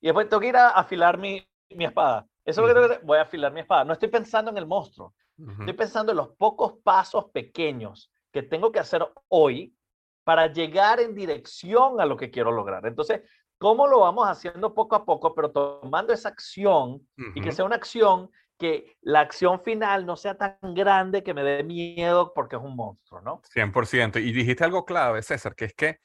Y 0.00 0.06
después 0.06 0.28
tengo 0.28 0.40
que 0.40 0.46
ir 0.46 0.56
a 0.56 0.68
afilar 0.68 1.18
mi, 1.18 1.44
mi 1.70 1.84
espada. 1.84 2.24
Eso 2.48 2.62
es 2.62 2.68
lo 2.68 2.68
que 2.68 2.80
tengo 2.80 3.00
que 3.00 3.06
voy 3.06 3.18
a 3.18 3.22
afilar 3.22 3.52
mi 3.52 3.60
espada. 3.60 3.84
No 3.84 3.92
estoy 3.92 4.08
pensando 4.08 4.50
en 4.50 4.56
el 4.56 4.66
monstruo. 4.66 5.14
Estoy 5.38 5.74
pensando 5.74 6.12
en 6.12 6.16
los 6.16 6.30
pocos 6.30 6.78
pasos 6.82 7.26
pequeños 7.30 8.10
que 8.32 8.42
tengo 8.42 8.72
que 8.72 8.80
hacer 8.80 9.06
hoy 9.28 9.76
para 10.24 10.46
llegar 10.46 10.98
en 10.98 11.14
dirección 11.14 12.00
a 12.00 12.06
lo 12.06 12.16
que 12.16 12.30
quiero 12.30 12.50
lograr. 12.50 12.86
Entonces, 12.86 13.20
¿cómo 13.58 13.86
lo 13.86 14.00
vamos 14.00 14.26
haciendo 14.26 14.74
poco 14.74 14.96
a 14.96 15.04
poco, 15.04 15.34
pero 15.34 15.50
tomando 15.50 16.12
esa 16.14 16.30
acción 16.30 17.06
y 17.34 17.40
que 17.42 17.52
sea 17.52 17.66
una 17.66 17.76
acción 17.76 18.30
que 18.58 18.96
la 19.02 19.20
acción 19.20 19.60
final 19.60 20.06
no 20.06 20.16
sea 20.16 20.36
tan 20.36 20.56
grande 20.74 21.22
que 21.22 21.34
me 21.34 21.44
dé 21.44 21.62
miedo 21.62 22.32
porque 22.34 22.56
es 22.56 22.62
un 22.62 22.74
monstruo, 22.74 23.20
¿no? 23.20 23.42
100%. 23.54 24.20
Y 24.20 24.32
dijiste 24.32 24.64
algo 24.64 24.86
clave, 24.86 25.22
César, 25.22 25.54
que 25.54 25.66
es 25.66 25.74
que 25.74 26.00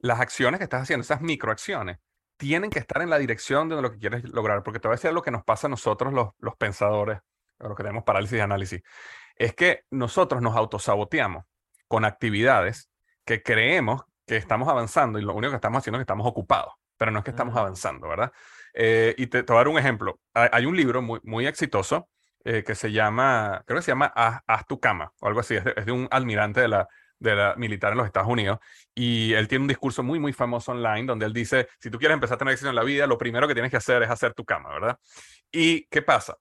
las 0.00 0.20
acciones 0.20 0.58
que 0.58 0.64
estás 0.64 0.82
haciendo, 0.82 1.02
esas 1.02 1.22
microacciones, 1.22 1.98
tienen 2.36 2.70
que 2.70 2.78
estar 2.78 3.02
en 3.02 3.10
la 3.10 3.18
dirección 3.18 3.68
de 3.68 3.80
lo 3.80 3.92
que 3.92 3.98
quieres 3.98 4.24
lograr, 4.24 4.62
porque 4.62 4.80
te 4.80 4.88
voy 4.88 4.94
a 4.94 4.96
decir 4.96 5.12
lo 5.12 5.22
que 5.22 5.30
nos 5.30 5.44
pasa 5.44 5.66
a 5.66 5.70
nosotros 5.70 6.12
los, 6.12 6.30
los 6.38 6.56
pensadores, 6.56 7.20
o 7.60 7.68
los 7.68 7.76
que 7.76 7.82
tenemos 7.82 8.04
parálisis 8.04 8.36
de 8.36 8.42
análisis, 8.42 8.82
es 9.36 9.54
que 9.54 9.82
nosotros 9.90 10.42
nos 10.42 10.56
autosaboteamos 10.56 11.44
con 11.88 12.04
actividades 12.04 12.90
que 13.24 13.42
creemos 13.42 14.02
que 14.26 14.36
estamos 14.36 14.68
avanzando 14.68 15.18
y 15.18 15.22
lo 15.22 15.34
único 15.34 15.50
que 15.50 15.56
estamos 15.56 15.78
haciendo 15.78 15.98
es 15.98 16.00
que 16.00 16.12
estamos 16.12 16.26
ocupados, 16.26 16.74
pero 16.96 17.10
no 17.10 17.18
es 17.18 17.24
que 17.24 17.30
estamos 17.30 17.56
avanzando, 17.56 18.08
¿verdad? 18.08 18.32
Eh, 18.72 19.14
y 19.18 19.26
te, 19.26 19.42
voy 19.42 19.56
a 19.56 19.58
dar 19.58 19.68
un 19.68 19.78
ejemplo. 19.78 20.18
Hay, 20.32 20.66
un 20.66 20.76
libro 20.76 21.02
muy, 21.02 21.20
muy 21.22 21.46
exitoso 21.46 22.08
eh, 22.44 22.64
que 22.64 22.74
se 22.74 22.90
llama, 22.90 23.62
creo 23.66 23.78
que 23.78 23.84
se 23.84 23.92
llama 23.92 24.12
Haz, 24.14 24.66
tu 24.66 24.80
cama 24.80 25.12
o 25.20 25.28
algo 25.28 25.40
así. 25.40 25.54
Es 25.54 25.86
de, 25.86 25.92
un 25.92 26.08
almirante 26.10 26.60
de 26.60 26.68
la, 26.68 26.88
de 27.24 27.34
la 27.34 27.54
militar 27.56 27.92
en 27.92 27.98
los 27.98 28.06
Estados 28.06 28.28
Unidos 28.28 28.58
y 28.94 29.32
él 29.32 29.48
tiene 29.48 29.62
un 29.62 29.68
discurso 29.68 30.02
muy, 30.02 30.20
muy 30.20 30.32
famoso 30.32 30.72
online 30.72 31.06
donde 31.06 31.26
él 31.26 31.32
dice, 31.32 31.68
si 31.80 31.90
tú 31.90 31.98
quieres 31.98 32.14
empezar 32.14 32.36
a 32.36 32.38
tener 32.38 32.52
éxito 32.52 32.68
en 32.68 32.76
la 32.76 32.84
vida, 32.84 33.06
lo 33.06 33.18
primero 33.18 33.48
que 33.48 33.54
tienes 33.54 33.70
que 33.70 33.78
hacer 33.78 34.02
es 34.02 34.10
hacer 34.10 34.34
tu 34.34 34.44
cama, 34.44 34.72
¿verdad? 34.72 34.98
¿Y 35.50 35.86
qué 35.86 36.02
pasa? 36.02 36.36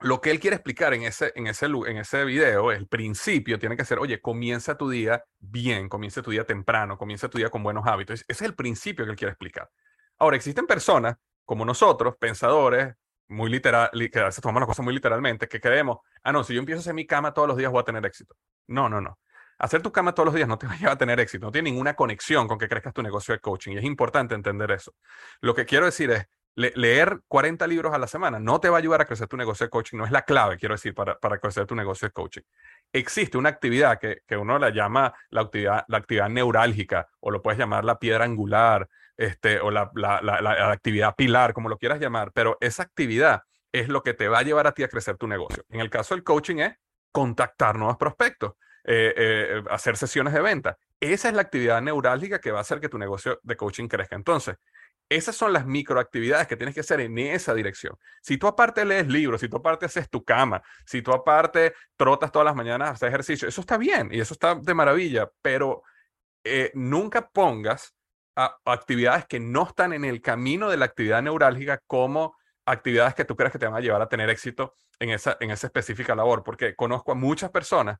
Lo 0.00 0.20
que 0.20 0.30
él 0.30 0.38
quiere 0.38 0.56
explicar 0.56 0.92
en 0.92 1.04
ese, 1.04 1.32
en 1.34 1.46
ese, 1.46 1.66
en 1.66 1.96
ese 1.96 2.24
video, 2.24 2.70
el 2.70 2.86
principio 2.86 3.58
tiene 3.58 3.76
que 3.76 3.84
ser, 3.84 3.98
oye, 3.98 4.20
comienza 4.20 4.76
tu 4.76 4.90
día 4.90 5.24
bien, 5.38 5.88
comienza 5.88 6.20
tu 6.22 6.30
día 6.30 6.44
temprano, 6.44 6.98
comienza 6.98 7.28
tu 7.28 7.38
día 7.38 7.48
con 7.48 7.62
buenos 7.62 7.86
hábitos. 7.86 8.20
Ese 8.20 8.24
es 8.28 8.42
el 8.42 8.54
principio 8.54 9.06
que 9.06 9.12
él 9.12 9.16
quiere 9.16 9.32
explicar. 9.32 9.70
Ahora, 10.18 10.36
existen 10.36 10.66
personas 10.66 11.16
como 11.46 11.64
nosotros, 11.64 12.16
pensadores, 12.18 12.94
muy 13.28 13.50
literal, 13.50 13.90
que 14.12 14.18
a 14.20 14.24
veces 14.24 14.40
tomamos 14.40 14.60
las 14.60 14.68
cosas 14.68 14.84
muy 14.84 14.94
literalmente, 14.94 15.48
que 15.48 15.60
creemos, 15.60 15.98
ah, 16.22 16.32
no, 16.32 16.44
si 16.44 16.54
yo 16.54 16.60
empiezo 16.60 16.80
a 16.80 16.82
hacer 16.82 16.94
mi 16.94 17.06
cama 17.06 17.32
todos 17.32 17.48
los 17.48 17.56
días 17.56 17.70
voy 17.70 17.80
a 17.80 17.84
tener 17.84 18.04
éxito. 18.04 18.34
No, 18.68 18.88
no, 18.88 19.00
no. 19.00 19.18
Hacer 19.58 19.82
tu 19.82 19.90
cama 19.92 20.14
todos 20.14 20.26
los 20.26 20.34
días 20.34 20.48
no 20.48 20.58
te 20.58 20.66
va 20.66 20.74
a 20.74 20.76
llevar 20.78 20.94
a 20.94 20.98
tener 20.98 21.20
éxito, 21.20 21.46
no 21.46 21.52
tiene 21.52 21.70
ninguna 21.70 21.94
conexión 21.94 22.48
con 22.48 22.58
que 22.58 22.68
crezcas 22.68 22.94
tu 22.94 23.02
negocio 23.02 23.32
de 23.34 23.40
coaching 23.40 23.72
y 23.72 23.78
es 23.78 23.84
importante 23.84 24.34
entender 24.34 24.70
eso. 24.70 24.94
Lo 25.40 25.54
que 25.54 25.64
quiero 25.64 25.86
decir 25.86 26.10
es, 26.10 26.26
leer 26.56 27.20
40 27.28 27.66
libros 27.66 27.92
a 27.92 27.98
la 27.98 28.06
semana 28.06 28.38
no 28.40 28.60
te 28.60 28.70
va 28.70 28.76
a 28.76 28.80
ayudar 28.80 29.02
a 29.02 29.04
crecer 29.04 29.28
tu 29.28 29.36
negocio 29.36 29.66
de 29.66 29.70
coaching, 29.70 29.98
no 29.98 30.06
es 30.06 30.10
la 30.10 30.22
clave, 30.22 30.56
quiero 30.56 30.74
decir, 30.74 30.94
para, 30.94 31.18
para 31.18 31.38
crecer 31.38 31.66
tu 31.66 31.74
negocio 31.74 32.08
de 32.08 32.12
coaching. 32.12 32.42
Existe 32.92 33.36
una 33.36 33.50
actividad 33.50 33.98
que, 33.98 34.22
que 34.26 34.38
uno 34.38 34.58
la 34.58 34.70
llama 34.70 35.12
la 35.28 35.42
actividad, 35.42 35.84
la 35.88 35.98
actividad 35.98 36.30
neurálgica 36.30 37.08
o 37.20 37.30
lo 37.30 37.42
puedes 37.42 37.58
llamar 37.58 37.84
la 37.84 37.98
piedra 37.98 38.24
angular 38.24 38.88
este, 39.16 39.60
o 39.60 39.70
la, 39.70 39.90
la, 39.94 40.20
la, 40.22 40.72
actividad 40.72 41.14
pilar, 41.14 41.52
como 41.52 41.68
lo 41.68 41.78
quieras 41.78 42.00
llamar, 42.00 42.32
pero 42.32 42.56
esa 42.60 42.82
actividad 42.82 43.42
es 43.72 43.88
lo 43.88 44.02
que 44.02 44.14
te 44.14 44.28
va 44.28 44.38
a 44.38 44.42
llevar 44.42 44.66
a 44.66 44.72
ti 44.72 44.82
a 44.82 44.88
crecer 44.88 45.16
tu 45.16 45.26
negocio. 45.26 45.64
En 45.68 45.80
el 45.80 45.90
caso 45.90 46.14
del 46.14 46.24
coaching 46.24 46.56
es 46.56 46.74
contactar 47.12 47.76
nuevos 47.76 47.96
prospectos, 47.96 48.54
eh, 48.88 49.12
eh, 49.16 49.62
hacer 49.68 49.96
sesiones 49.96 50.32
de 50.32 50.40
venta. 50.40 50.78
Esa 51.00 51.28
es 51.28 51.34
la 51.34 51.42
actividad 51.42 51.82
neurálgica 51.82 52.40
que 52.40 52.52
va 52.52 52.58
a 52.58 52.60
hacer 52.60 52.78
que 52.78 52.88
tu 52.88 52.98
negocio 52.98 53.40
de 53.42 53.56
coaching 53.56 53.88
crezca. 53.88 54.14
Entonces, 54.14 54.56
esas 55.08 55.34
son 55.34 55.52
las 55.52 55.66
microactividades 55.66 56.46
que 56.46 56.56
tienes 56.56 56.72
que 56.72 56.82
hacer 56.82 57.00
en 57.00 57.18
esa 57.18 57.52
dirección. 57.52 57.96
Si 58.22 58.38
tú 58.38 58.46
aparte 58.46 58.84
lees 58.84 59.08
libros, 59.08 59.40
si 59.40 59.48
tú 59.48 59.56
aparte 59.56 59.86
haces 59.86 60.08
tu 60.08 60.24
cama, 60.24 60.62
si 60.84 61.02
tú 61.02 61.12
aparte 61.12 61.74
trotas 61.96 62.30
todas 62.30 62.46
las 62.46 62.54
mañanas, 62.54 62.90
haces 62.90 63.08
ejercicio, 63.08 63.48
eso 63.48 63.60
está 63.60 63.76
bien 63.76 64.08
y 64.12 64.20
eso 64.20 64.34
está 64.34 64.54
de 64.54 64.74
maravilla, 64.74 65.28
pero 65.42 65.82
eh, 66.44 66.70
nunca 66.74 67.28
pongas 67.28 67.92
actividades 68.64 69.26
que 69.26 69.40
no 69.40 69.66
están 69.66 69.94
en 69.94 70.04
el 70.04 70.20
camino 70.20 70.70
de 70.70 70.76
la 70.76 70.84
actividad 70.84 71.22
neurálgica 71.22 71.80
como 71.88 72.36
actividades 72.66 73.16
que 73.16 73.24
tú 73.24 73.34
crees 73.34 73.50
que 73.50 73.58
te 73.58 73.66
van 73.66 73.74
a 73.74 73.80
llevar 73.80 74.02
a 74.02 74.08
tener 74.08 74.30
éxito 74.30 74.76
en 75.00 75.10
esa, 75.10 75.36
en 75.40 75.50
esa 75.50 75.66
específica 75.66 76.14
labor, 76.14 76.44
porque 76.44 76.76
conozco 76.76 77.10
a 77.10 77.16
muchas 77.16 77.50
personas 77.50 77.98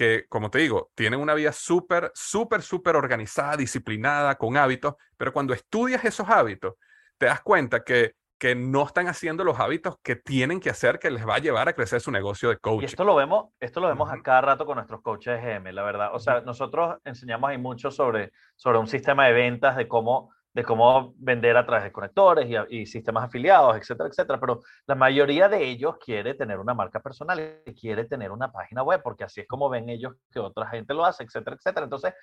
que, 0.00 0.24
como 0.30 0.50
te 0.50 0.60
digo, 0.60 0.90
tienen 0.94 1.20
una 1.20 1.34
vida 1.34 1.52
súper, 1.52 2.10
súper, 2.14 2.62
súper 2.62 2.96
organizada, 2.96 3.58
disciplinada, 3.58 4.34
con 4.36 4.56
hábitos, 4.56 4.94
pero 5.18 5.30
cuando 5.30 5.52
estudias 5.52 6.02
esos 6.06 6.26
hábitos, 6.26 6.76
te 7.18 7.26
das 7.26 7.42
cuenta 7.42 7.84
que 7.84 8.14
que 8.38 8.54
no 8.54 8.86
están 8.86 9.06
haciendo 9.06 9.44
los 9.44 9.60
hábitos 9.60 9.96
que 10.02 10.16
tienen 10.16 10.60
que 10.60 10.70
hacer 10.70 10.98
que 10.98 11.10
les 11.10 11.28
va 11.28 11.34
a 11.34 11.38
llevar 11.40 11.68
a 11.68 11.74
crecer 11.74 12.00
su 12.00 12.10
negocio 12.10 12.48
de 12.48 12.56
coaching. 12.56 12.80
Y 12.80 12.86
esto 12.86 13.04
lo 13.04 13.14
vemos, 13.14 13.50
esto 13.60 13.80
lo 13.80 13.88
vemos 13.88 14.10
a 14.10 14.22
cada 14.22 14.40
rato 14.40 14.64
con 14.64 14.76
nuestros 14.76 15.02
coaches 15.02 15.42
GM, 15.42 15.70
la 15.74 15.82
verdad. 15.82 16.14
O 16.14 16.18
sea, 16.18 16.40
nosotros 16.40 16.96
enseñamos 17.04 17.50
ahí 17.50 17.58
mucho 17.58 17.90
sobre, 17.90 18.32
sobre 18.56 18.78
un 18.78 18.86
sistema 18.86 19.26
de 19.26 19.34
ventas, 19.34 19.76
de 19.76 19.86
cómo, 19.86 20.32
de 20.52 20.64
cómo 20.64 21.14
vender 21.16 21.56
a 21.56 21.64
través 21.64 21.84
de 21.84 21.92
conectores 21.92 22.48
y, 22.48 22.80
y 22.80 22.86
sistemas 22.86 23.24
afiliados, 23.24 23.76
etcétera, 23.76 24.08
etcétera. 24.08 24.40
Pero 24.40 24.60
la 24.86 24.94
mayoría 24.94 25.48
de 25.48 25.64
ellos 25.64 25.96
quiere 26.04 26.34
tener 26.34 26.58
una 26.58 26.74
marca 26.74 27.00
personal 27.00 27.62
y 27.64 27.74
quiere 27.74 28.04
tener 28.04 28.30
una 28.30 28.50
página 28.50 28.82
web, 28.82 29.00
porque 29.02 29.24
así 29.24 29.40
es 29.40 29.46
como 29.46 29.68
ven 29.68 29.88
ellos 29.88 30.14
que 30.30 30.40
otra 30.40 30.66
gente 30.68 30.94
lo 30.94 31.04
hace, 31.04 31.22
etcétera, 31.22 31.56
etcétera. 31.56 31.84
Entonces, 31.84 32.14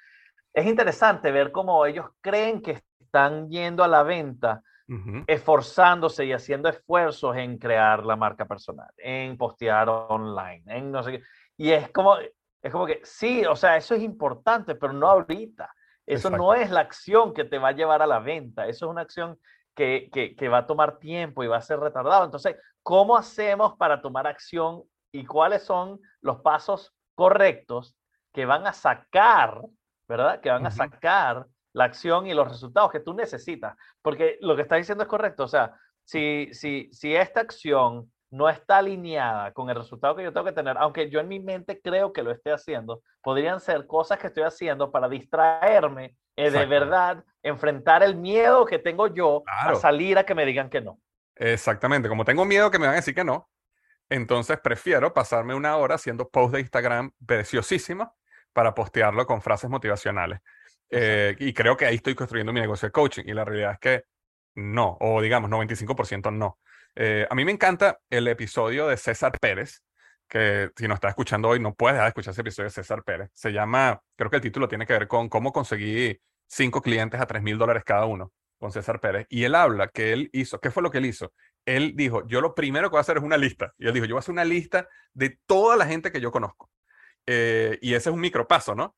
es 0.54 0.66
interesante 0.66 1.32
ver 1.32 1.52
cómo 1.52 1.86
ellos 1.86 2.08
creen 2.22 2.62
que 2.62 2.82
están 3.00 3.50
yendo 3.50 3.84
a 3.84 3.88
la 3.88 4.04
venta 4.04 4.62
esforzándose 5.28 6.26
y 6.26 6.32
haciendo 6.32 6.70
esfuerzos 6.70 7.36
en 7.36 7.58
crear 7.58 8.06
la 8.06 8.16
marca 8.16 8.46
personal, 8.46 8.90
en 8.98 9.38
postear 9.38 9.90
online, 9.90 10.63
en 10.68 10.92
no 10.92 11.04
sé 11.04 11.12
qué. 11.12 11.22
Y 11.58 11.72
es 11.72 11.92
como, 11.92 12.18
es 12.18 12.72
como 12.72 12.86
que 12.86 13.02
sí, 13.04 13.46
o 13.46 13.56
sea, 13.56 13.76
eso 13.76 13.96
es 13.96 14.02
importante, 14.02 14.76
pero 14.76 14.94
no 14.94 15.10
ahorita. 15.10 15.70
Eso 16.08 16.30
no 16.30 16.54
es 16.54 16.72
la 16.72 16.80
acción 16.80 17.34
que 17.34 17.43
te 17.43 17.60
va 17.60 17.70
a 17.70 17.74
llevar 17.74 18.02
a 18.02 18.08
la 18.08 18.20
venta. 18.20 18.65
Eso 18.67 18.86
es 18.86 18.89
una 18.89 19.02
acción 19.02 19.38
que, 19.76 20.10
que, 20.12 20.36
que 20.36 20.50
va 20.50 20.60
a 20.60 20.65
tomar 20.65 20.98
tiempo 20.98 21.43
y 21.43 21.48
va 21.48 21.58
a 21.58 21.62
ser 21.62 21.80
retardado. 21.80 22.26
Entonces, 22.26 22.56
¿cómo 22.82 23.15
hacemos 23.15 23.76
para 23.78 24.02
tomar 24.02 24.26
acción 24.26 24.84
y 25.12 25.26
cuáles 25.26 25.63
son 25.63 26.00
los 26.22 26.41
pasos 26.41 26.93
correctos 27.13 27.96
que 28.34 28.46
van 28.46 28.65
a 28.67 28.74
sacar, 28.74 29.62
¿verdad? 30.08 30.39
Que 30.39 30.50
van 30.50 30.65
a 30.65 30.72
sacar 30.72 31.46
la 31.74 31.86
acción 31.86 32.28
y 32.28 32.34
los 32.34 32.48
resultados 32.48 32.91
que 32.91 33.00
tú 33.00 33.13
necesitas. 33.13 33.76
Porque 34.02 34.38
lo 34.41 34.56
que 34.56 34.62
está 34.63 34.76
diciendo 34.76 35.04
es 35.04 35.10
correcto. 35.10 35.43
O 35.43 35.48
sea, 35.48 35.76
si, 36.04 36.50
si, 36.54 36.89
si 36.91 37.15
esta 37.15 37.41
acción 37.41 38.12
no 38.30 38.50
está 38.50 38.78
alineada 38.78 39.52
con 39.54 39.70
el 39.70 39.76
resultado 39.76 40.16
que 40.16 40.24
yo 40.24 40.34
tengo 40.34 40.46
que 40.46 40.52
tener, 40.52 40.78
aunque 40.78 41.10
yo 41.10 41.20
en 41.20 41.28
mi 41.28 41.40
mente 41.40 41.80
creo 41.82 42.12
que 42.12 42.24
lo 42.24 42.32
esté 42.32 42.52
haciendo, 42.52 43.02
podrían 43.22 43.60
ser 43.60 43.88
cosas 43.88 44.20
que 44.20 44.28
estoy 44.28 44.44
haciendo 44.44 44.92
para 44.92 45.08
distraerme 45.08 46.16
eh, 46.36 46.52
de 46.52 46.66
verdad, 46.68 47.24
enfrentar 47.42 48.04
el 48.04 48.16
miedo 48.16 48.66
que 48.66 48.78
tengo 48.78 49.08
yo 49.08 49.44
a 49.48 49.74
salir 49.76 50.20
a 50.20 50.24
que 50.24 50.36
me 50.36 50.46
digan 50.46 50.70
que 50.70 50.82
no. 50.82 51.00
Exactamente, 51.36 52.10
como 52.10 52.26
tengo 52.26 52.46
miedo 52.46 52.70
que 52.70 52.78
me 52.78 52.86
van 52.86 52.94
a 52.94 52.98
decir 52.98 53.16
que 53.16 53.24
no, 53.24 53.50
entonces 54.10 54.60
prefiero 54.60 55.13
pasarme 55.13 55.56
una 55.56 55.76
hora 55.78 55.96
haciendo 55.96 56.30
posts 56.30 56.54
de 56.54 56.60
Instagram 56.62 57.12
preciosísimos 57.26 58.10
para 58.54 58.74
postearlo 58.74 59.26
con 59.26 59.42
frases 59.42 59.70
motivacionales. 59.70 60.40
Eh, 60.90 61.36
y 61.40 61.54
creo 61.54 61.76
que 61.76 61.86
ahí 61.86 61.96
estoy 61.96 62.16
construyendo 62.16 62.54
mi 62.54 62.62
negocio 62.62 62.88
de 62.88 62.92
coaching. 62.92 63.24
Y 63.26 63.34
la 63.34 63.44
realidad 63.44 63.74
es 63.74 63.80
que 63.80 64.04
no, 64.56 64.98
o 65.02 65.22
digamos 65.22 65.50
95% 65.50 66.34
no. 66.34 66.60
Eh, 66.99 67.27
a 67.29 67.36
mí 67.36 67.45
me 67.45 67.51
encanta 67.51 67.99
el 68.10 68.27
episodio 68.27 68.88
de 68.88 68.97
César 68.97 69.38
Pérez, 69.39 69.83
que 70.27 70.71
si 70.75 70.88
nos 70.88 70.95
está 70.95 71.10
escuchando 71.10 71.47
hoy 71.47 71.60
no 71.60 71.75
puedes 71.75 71.93
dejar 71.93 72.07
de 72.07 72.10
escuchar 72.10 72.31
ese 72.31 72.41
episodio 72.41 72.69
de 72.69 72.71
César 72.71 73.03
Pérez. 73.03 73.29
Se 73.36 73.51
llama, 73.53 74.01
creo 74.15 74.31
que 74.31 74.38
el 74.38 74.41
título 74.41 74.67
tiene 74.67 74.88
que 74.88 74.93
ver 74.93 75.07
con 75.07 75.29
cómo 75.29 75.53
conseguí 75.53 76.19
cinco 76.47 76.81
clientes 76.81 77.21
a 77.21 77.27
tres 77.27 77.43
mil 77.43 77.60
dólares 77.60 77.83
cada 77.86 78.05
uno 78.05 78.33
con 78.57 78.71
César 78.71 78.99
Pérez. 78.99 79.27
Y 79.29 79.43
él 79.43 79.53
habla 79.53 79.89
que 79.89 80.12
él 80.12 80.31
hizo, 80.33 80.60
¿qué 80.60 80.71
fue 80.71 80.81
lo 80.81 80.89
que 80.89 80.97
él 80.97 81.05
hizo? 81.05 81.33
Él 81.67 81.93
dijo, 81.95 82.25
yo 82.25 82.41
lo 82.41 82.55
primero 82.55 82.89
que 82.89 82.93
voy 82.93 82.97
a 82.97 83.01
hacer 83.01 83.17
es 83.17 83.23
una 83.23 83.38
lista. 83.38 83.75
Y 83.77 83.86
él 83.86 83.93
dijo, 83.93 84.07
yo 84.07 84.15
voy 84.15 84.19
a 84.19 84.21
hacer 84.21 84.33
una 84.33 84.45
lista 84.45 84.88
de 85.13 85.38
toda 85.45 85.77
la 85.77 85.86
gente 85.86 86.12
que 86.12 86.19
yo 86.19 86.31
conozco. 86.31 86.71
Eh, 87.27 87.77
y 87.83 87.93
ese 87.93 88.10
es 88.10 88.13
un 88.13 88.21
micropaso, 88.21 88.73
¿no? 88.73 88.95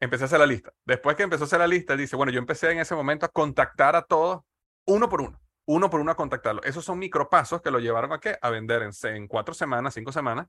Empecé 0.00 0.24
a 0.24 0.26
hacer 0.26 0.38
la 0.38 0.46
lista. 0.46 0.72
Después 0.86 1.16
que 1.16 1.24
empezó 1.24 1.44
a 1.44 1.46
hacer 1.48 1.58
la 1.58 1.66
lista, 1.66 1.96
dice, 1.96 2.16
bueno, 2.16 2.32
yo 2.32 2.38
empecé 2.38 2.70
en 2.70 2.78
ese 2.78 2.94
momento 2.94 3.26
a 3.26 3.28
contactar 3.28 3.94
a 3.94 4.00
todos 4.00 4.40
uno 4.86 5.08
por 5.10 5.20
uno, 5.20 5.38
uno 5.66 5.90
por 5.90 6.00
uno 6.00 6.12
a 6.12 6.16
contactarlo. 6.16 6.62
Esos 6.62 6.84
son 6.84 6.98
micropasos 6.98 7.62
que 7.62 7.70
lo 7.70 7.78
llevaron 7.78 8.12
a 8.12 8.18
qué? 8.18 8.36
A 8.40 8.50
vender 8.50 8.82
en, 8.82 8.90
en 9.14 9.28
cuatro 9.28 9.54
semanas, 9.54 9.94
cinco 9.94 10.12
semanas, 10.12 10.48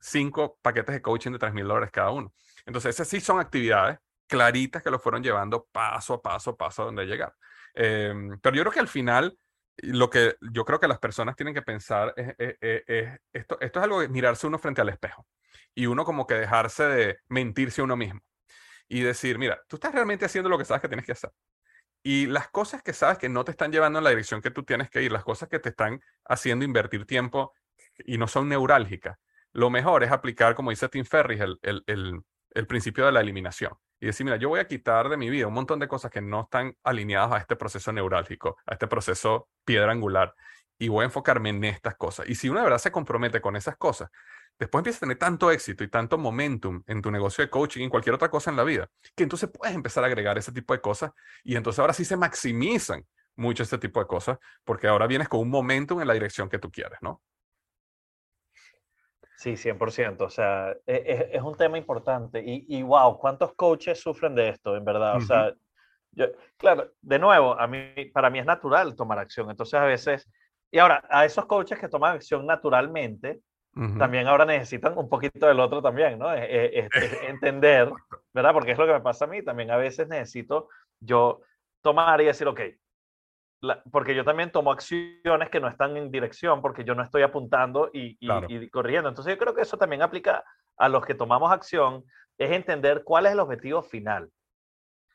cinco 0.00 0.58
paquetes 0.62 0.94
de 0.94 1.02
coaching 1.02 1.32
de 1.32 1.38
tres 1.38 1.52
mil 1.52 1.66
dólares 1.66 1.90
cada 1.92 2.10
uno. 2.10 2.32
Entonces, 2.66 2.94
esas 2.94 3.08
sí 3.08 3.20
son 3.20 3.40
actividades 3.40 3.98
claritas 4.26 4.82
que 4.82 4.90
lo 4.90 4.98
fueron 4.98 5.22
llevando 5.22 5.66
paso 5.70 6.14
a 6.14 6.22
paso, 6.22 6.56
paso 6.56 6.82
a 6.82 6.84
donde 6.86 7.04
llegar. 7.04 7.34
Em, 7.74 8.38
pero 8.40 8.56
yo 8.56 8.62
creo 8.62 8.72
que 8.72 8.80
al 8.80 8.88
final, 8.88 9.36
lo 9.78 10.10
que 10.10 10.36
yo 10.52 10.64
creo 10.64 10.78
que 10.80 10.88
las 10.88 10.98
personas 10.98 11.36
tienen 11.36 11.54
que 11.54 11.62
pensar 11.62 12.14
es, 12.16 12.34
esto, 13.32 13.58
esto 13.60 13.78
es 13.78 13.84
algo 13.84 14.00
de 14.00 14.08
mirarse 14.08 14.46
uno 14.46 14.58
frente 14.58 14.80
al 14.80 14.88
espejo 14.88 15.26
y 15.74 15.86
uno 15.86 16.04
como 16.04 16.26
que 16.26 16.34
dejarse 16.34 16.84
de 16.84 17.18
mentirse 17.28 17.80
a 17.80 17.84
uno 17.84 17.96
mismo 17.96 18.20
y 18.88 19.00
decir, 19.00 19.38
mira, 19.38 19.60
tú 19.68 19.76
estás 19.76 19.92
realmente 19.92 20.24
haciendo 20.24 20.50
lo 20.50 20.58
que 20.58 20.64
sabes 20.64 20.82
que 20.82 20.88
tienes 20.88 21.06
que 21.06 21.12
hacer. 21.12 21.30
Y 22.02 22.26
las 22.26 22.48
cosas 22.48 22.82
que 22.82 22.92
sabes 22.92 23.18
que 23.18 23.28
no 23.28 23.44
te 23.44 23.52
están 23.52 23.70
llevando 23.70 23.98
en 23.98 24.04
la 24.04 24.10
dirección 24.10 24.42
que 24.42 24.50
tú 24.50 24.64
tienes 24.64 24.90
que 24.90 25.02
ir, 25.02 25.12
las 25.12 25.24
cosas 25.24 25.48
que 25.48 25.58
te 25.58 25.68
están 25.68 26.00
haciendo 26.24 26.64
invertir 26.64 27.06
tiempo 27.06 27.52
y 28.04 28.18
no 28.18 28.26
son 28.26 28.48
neurálgicas, 28.48 29.18
lo 29.52 29.70
mejor 29.70 30.02
es 30.02 30.10
aplicar, 30.10 30.54
como 30.54 30.70
dice 30.70 30.88
Tim 30.88 31.04
Ferriss, 31.04 31.40
el, 31.40 31.58
el, 31.62 32.22
el, 32.54 32.66
principio 32.66 33.06
de 33.06 33.12
la 33.12 33.20
eliminación. 33.20 33.72
Y 34.00 34.06
decir, 34.06 34.24
mira, 34.24 34.36
yo 34.36 34.48
voy 34.48 34.60
a 34.60 34.66
quitar 34.66 35.08
de 35.08 35.16
mi 35.16 35.30
vida 35.30 35.46
un 35.46 35.54
montón 35.54 35.78
de 35.78 35.86
cosas 35.86 36.10
que 36.10 36.20
no 36.20 36.42
están 36.42 36.74
alineadas 36.82 37.32
a 37.32 37.38
este 37.38 37.54
proceso 37.54 37.92
neurálgico, 37.92 38.56
a 38.66 38.72
este 38.72 38.88
proceso 38.88 39.48
piedra 39.64 39.92
angular, 39.92 40.34
y 40.78 40.88
voy 40.88 41.02
a 41.02 41.04
enfocarme 41.04 41.50
en 41.50 41.62
estas 41.64 41.94
cosas. 41.96 42.28
Y 42.28 42.34
si 42.34 42.48
uno 42.48 42.58
de 42.58 42.64
verdad 42.64 42.78
se 42.78 42.90
compromete 42.90 43.40
con 43.40 43.54
esas 43.54 43.76
cosas, 43.76 44.10
después 44.58 44.80
empiezas 44.80 45.02
a 45.02 45.06
tener 45.06 45.18
tanto 45.18 45.50
éxito 45.50 45.84
y 45.84 45.88
tanto 45.88 46.18
momentum 46.18 46.82
en 46.86 47.02
tu 47.02 47.10
negocio 47.10 47.42
de 47.42 47.50
coaching 47.50 47.80
y 47.80 47.84
en 47.84 47.90
cualquier 47.90 48.14
otra 48.14 48.30
cosa 48.30 48.50
en 48.50 48.56
la 48.56 48.64
vida, 48.64 48.88
que 49.14 49.22
entonces 49.22 49.50
puedes 49.50 49.74
empezar 49.74 50.04
a 50.04 50.06
agregar 50.06 50.38
ese 50.38 50.52
tipo 50.52 50.72
de 50.72 50.80
cosas 50.80 51.12
y 51.44 51.56
entonces 51.56 51.78
ahora 51.78 51.92
sí 51.92 52.04
se 52.04 52.16
maximizan 52.16 53.04
mucho 53.36 53.62
este 53.62 53.78
tipo 53.78 54.00
de 54.00 54.06
cosas 54.06 54.38
porque 54.64 54.88
ahora 54.88 55.06
vienes 55.06 55.28
con 55.28 55.40
un 55.40 55.50
momentum 55.50 56.00
en 56.00 56.08
la 56.08 56.14
dirección 56.14 56.48
que 56.48 56.58
tú 56.58 56.70
quieres, 56.70 56.98
¿no? 57.00 57.22
Sí, 59.42 59.56
100%. 59.56 60.24
O 60.24 60.30
sea, 60.30 60.70
e, 60.86 60.94
e, 60.94 61.36
es, 61.36 61.42
un 61.42 61.56
tema 61.56 61.76
importante. 61.76 62.40
Y, 62.46 62.64
y, 62.68 62.82
wow, 62.84 63.18
¿cuántos 63.18 63.52
coaches 63.54 64.00
sufren 64.00 64.36
de 64.36 64.50
esto, 64.50 64.76
en 64.76 64.84
verdad? 64.84 65.16
O 65.16 65.20
sea, 65.20 65.52
yo, 66.12 66.26
claro, 66.56 66.92
de 67.00 67.18
nuevo, 67.18 67.58
a 67.58 67.66
mí, 67.66 67.92
para 68.12 68.30
mí 68.30 68.38
es 68.38 68.46
natural 68.46 68.94
tomar 68.94 69.18
acción. 69.18 69.50
Entonces, 69.50 69.74
a 69.74 69.84
veces, 69.84 70.30
y 70.70 70.78
ahora, 70.78 71.02
a 71.10 71.24
esos 71.24 71.46
coaches 71.46 71.78
que 71.80 71.88
toman 71.88 72.14
acción 72.14 72.46
naturalmente, 72.46 73.40
también 73.98 74.26
ahora 74.26 74.44
necesitan 74.44 74.98
un 74.98 75.08
poquito 75.08 75.46
del 75.46 75.58
otro 75.58 75.80
también, 75.80 76.18
¿no? 76.18 76.32
Es, 76.32 76.90
entender, 77.28 77.90
¿verdad? 78.34 78.52
Porque 78.52 78.72
es 78.72 78.78
lo 78.78 78.86
que 78.86 78.92
me 78.92 79.00
pasa 79.00 79.24
a 79.24 79.28
mí, 79.28 79.42
también 79.42 79.70
a 79.70 79.76
veces 79.76 80.08
necesito 80.08 80.68
yo 81.00 81.40
tomar 81.80 82.20
y 82.20 82.26
decir, 82.26 82.46
ok, 82.46 82.60
porque 83.90 84.14
yo 84.14 84.24
también 84.24 84.50
tomo 84.50 84.72
acciones 84.72 85.48
que 85.48 85.60
no 85.60 85.68
están 85.68 85.96
en 85.96 86.10
dirección, 86.10 86.60
porque 86.60 86.84
yo 86.84 86.94
no 86.94 87.02
estoy 87.02 87.22
apuntando 87.22 87.90
y, 87.92 88.18
y, 88.20 88.68
corriendo. 88.70 89.08
Entonces 89.08 89.34
yo 89.34 89.38
creo 89.38 89.54
que 89.54 89.62
eso 89.62 89.78
también 89.78 90.02
aplica 90.02 90.44
a 90.76 90.88
los 90.88 91.06
que 91.06 91.14
tomamos 91.14 91.50
acción, 91.52 92.04
es 92.38 92.50
entender 92.50 93.04
cuál 93.04 93.26
es 93.26 93.32
el 93.32 93.40
objetivo 93.40 93.82
final. 93.82 94.30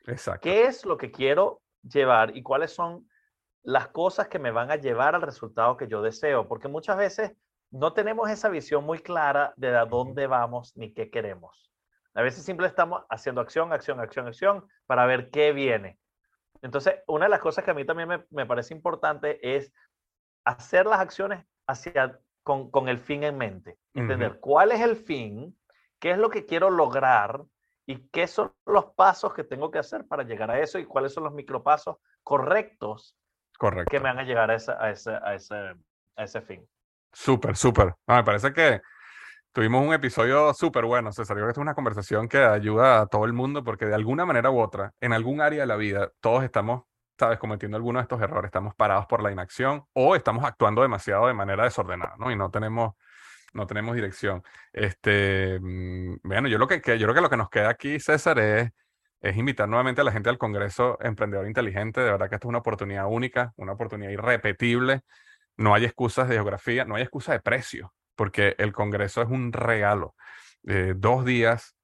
Exacto. 0.06 0.40
¿Qué 0.42 0.64
es 0.64 0.84
lo 0.86 0.96
que 0.96 1.10
quiero 1.10 1.60
llevar 1.82 2.34
y 2.36 2.42
cuáles 2.42 2.72
son 2.72 3.06
las 3.62 3.88
cosas 3.88 4.28
que 4.28 4.38
me 4.38 4.50
van 4.50 4.70
a 4.70 4.76
llevar 4.76 5.14
al 5.14 5.22
resultado 5.22 5.76
que 5.76 5.88
yo 5.88 6.00
deseo? 6.00 6.48
Porque 6.48 6.68
muchas 6.68 6.96
veces 6.96 7.36
no 7.70 7.92
tenemos 7.92 8.30
esa 8.30 8.48
visión 8.48 8.84
muy 8.84 8.98
clara 8.98 9.52
de 9.56 9.76
a 9.76 9.84
dónde 9.84 10.26
vamos 10.26 10.76
ni 10.76 10.92
qué 10.92 11.10
queremos. 11.10 11.70
A 12.14 12.22
veces 12.22 12.44
simplemente 12.44 12.72
estamos 12.72 13.04
haciendo 13.10 13.40
acción, 13.40 13.72
acción, 13.72 14.00
acción, 14.00 14.26
acción 14.26 14.68
para 14.86 15.06
ver 15.06 15.30
qué 15.30 15.52
viene. 15.52 15.98
Entonces, 16.62 16.96
una 17.06 17.26
de 17.26 17.30
las 17.30 17.40
cosas 17.40 17.64
que 17.64 17.70
a 17.70 17.74
mí 17.74 17.84
también 17.84 18.26
me, 18.30 18.46
parece 18.46 18.74
importante 18.74 19.38
es 19.56 19.72
hacer 20.44 20.86
las 20.86 21.00
acciones 21.00 21.44
hacia, 21.66 22.18
con, 22.42 22.88
el 22.88 22.98
fin 22.98 23.22
en 23.22 23.36
mente. 23.36 23.78
Entender 23.94 24.40
cuál 24.40 24.72
es 24.72 24.80
el 24.80 24.96
fin, 24.96 25.56
qué 26.00 26.10
es 26.10 26.18
lo 26.18 26.30
que 26.30 26.46
quiero 26.46 26.70
lograr 26.70 27.44
y 27.86 28.08
qué 28.08 28.26
son 28.26 28.52
los 28.66 28.86
pasos 28.94 29.34
que 29.34 29.44
tengo 29.44 29.70
que 29.70 29.78
hacer 29.78 30.06
para 30.06 30.22
llegar 30.22 30.50
a 30.50 30.58
eso 30.58 30.78
y 30.78 30.86
cuáles 30.86 31.12
son 31.12 31.24
los 31.24 31.32
micropasos 31.32 31.96
correctos 32.22 33.16
Correcto. 33.58 33.90
que 33.90 34.00
me 34.00 34.08
van 34.08 34.18
a 34.18 34.24
llegar 34.24 34.50
a 34.50 34.54
ese, 34.56 34.72
a 34.72 34.90
ese, 34.90 35.10
a 35.12 35.34
ese, 35.34 35.54
a 36.16 36.24
ese 36.24 36.40
fin. 36.40 36.68
Súper, 37.20 37.56
súper. 37.56 37.94
me 38.06 38.22
parece 38.22 38.52
que 38.52 38.80
tuvimos 39.52 39.84
un 39.84 39.92
episodio 39.92 40.54
súper 40.54 40.84
bueno, 40.84 41.10
César. 41.12 41.36
Yo 41.36 41.40
creo 41.42 41.48
que 41.48 41.52
es 41.52 41.58
una 41.58 41.74
conversación 41.74 42.28
que 42.28 42.38
ayuda 42.38 43.00
a 43.00 43.06
todo 43.06 43.24
el 43.24 43.32
mundo 43.32 43.64
porque 43.64 43.86
de 43.86 43.94
alguna 43.96 44.24
manera 44.24 44.52
u 44.52 44.60
otra, 44.60 44.92
en 45.00 45.12
algún 45.12 45.40
área 45.40 45.62
de 45.62 45.66
la 45.66 45.74
vida, 45.74 46.12
todos 46.20 46.44
estamos, 46.44 46.84
sabes, 47.18 47.40
cometiendo 47.40 47.76
algunos 47.76 48.00
de 48.00 48.04
estos 48.04 48.22
errores. 48.22 48.50
Estamos 48.50 48.72
parados 48.76 49.06
por 49.06 49.20
la 49.20 49.32
inacción 49.32 49.84
o 49.94 50.14
estamos 50.14 50.44
actuando 50.44 50.80
demasiado 50.80 51.26
de 51.26 51.34
manera 51.34 51.64
desordenada, 51.64 52.14
¿no? 52.18 52.30
Y 52.30 52.36
no 52.36 52.52
tenemos, 52.52 52.94
no 53.52 53.66
tenemos 53.66 53.96
dirección. 53.96 54.40
Este, 54.72 55.58
mm, 55.60 56.18
bueno, 56.22 56.46
yo, 56.46 56.58
lo 56.58 56.68
que, 56.68 56.76
yo 56.76 57.06
creo 57.06 57.14
que 57.14 57.20
lo 57.20 57.30
que 57.30 57.36
nos 57.36 57.50
queda 57.50 57.70
aquí, 57.70 57.98
César, 57.98 58.38
es 58.38 58.70
es 59.20 59.36
invitar 59.36 59.68
nuevamente 59.68 60.00
a 60.00 60.04
la 60.04 60.12
gente 60.12 60.30
al 60.30 60.38
Congreso 60.38 60.96
Emprendedor 61.00 61.48
Inteligente. 61.48 62.00
De 62.00 62.12
verdad 62.12 62.28
que 62.28 62.36
esto 62.36 62.46
es 62.46 62.50
una 62.50 62.58
oportunidad 62.58 63.06
única, 63.08 63.52
una 63.56 63.72
oportunidad 63.72 64.12
irrepetible 64.12 65.02
no 65.58 65.74
hay 65.74 65.84
excusas 65.84 66.28
de 66.28 66.36
geografía, 66.36 66.84
no 66.84 66.94
hay 66.94 67.02
excusa 67.02 67.32
de 67.32 67.40
precio, 67.40 67.92
porque 68.14 68.54
el 68.58 68.72
Congreso 68.72 69.20
es 69.20 69.28
un 69.28 69.52
regalo. 69.52 70.14
Eh, 70.66 70.94
dos 70.96 71.24
días 71.24 71.76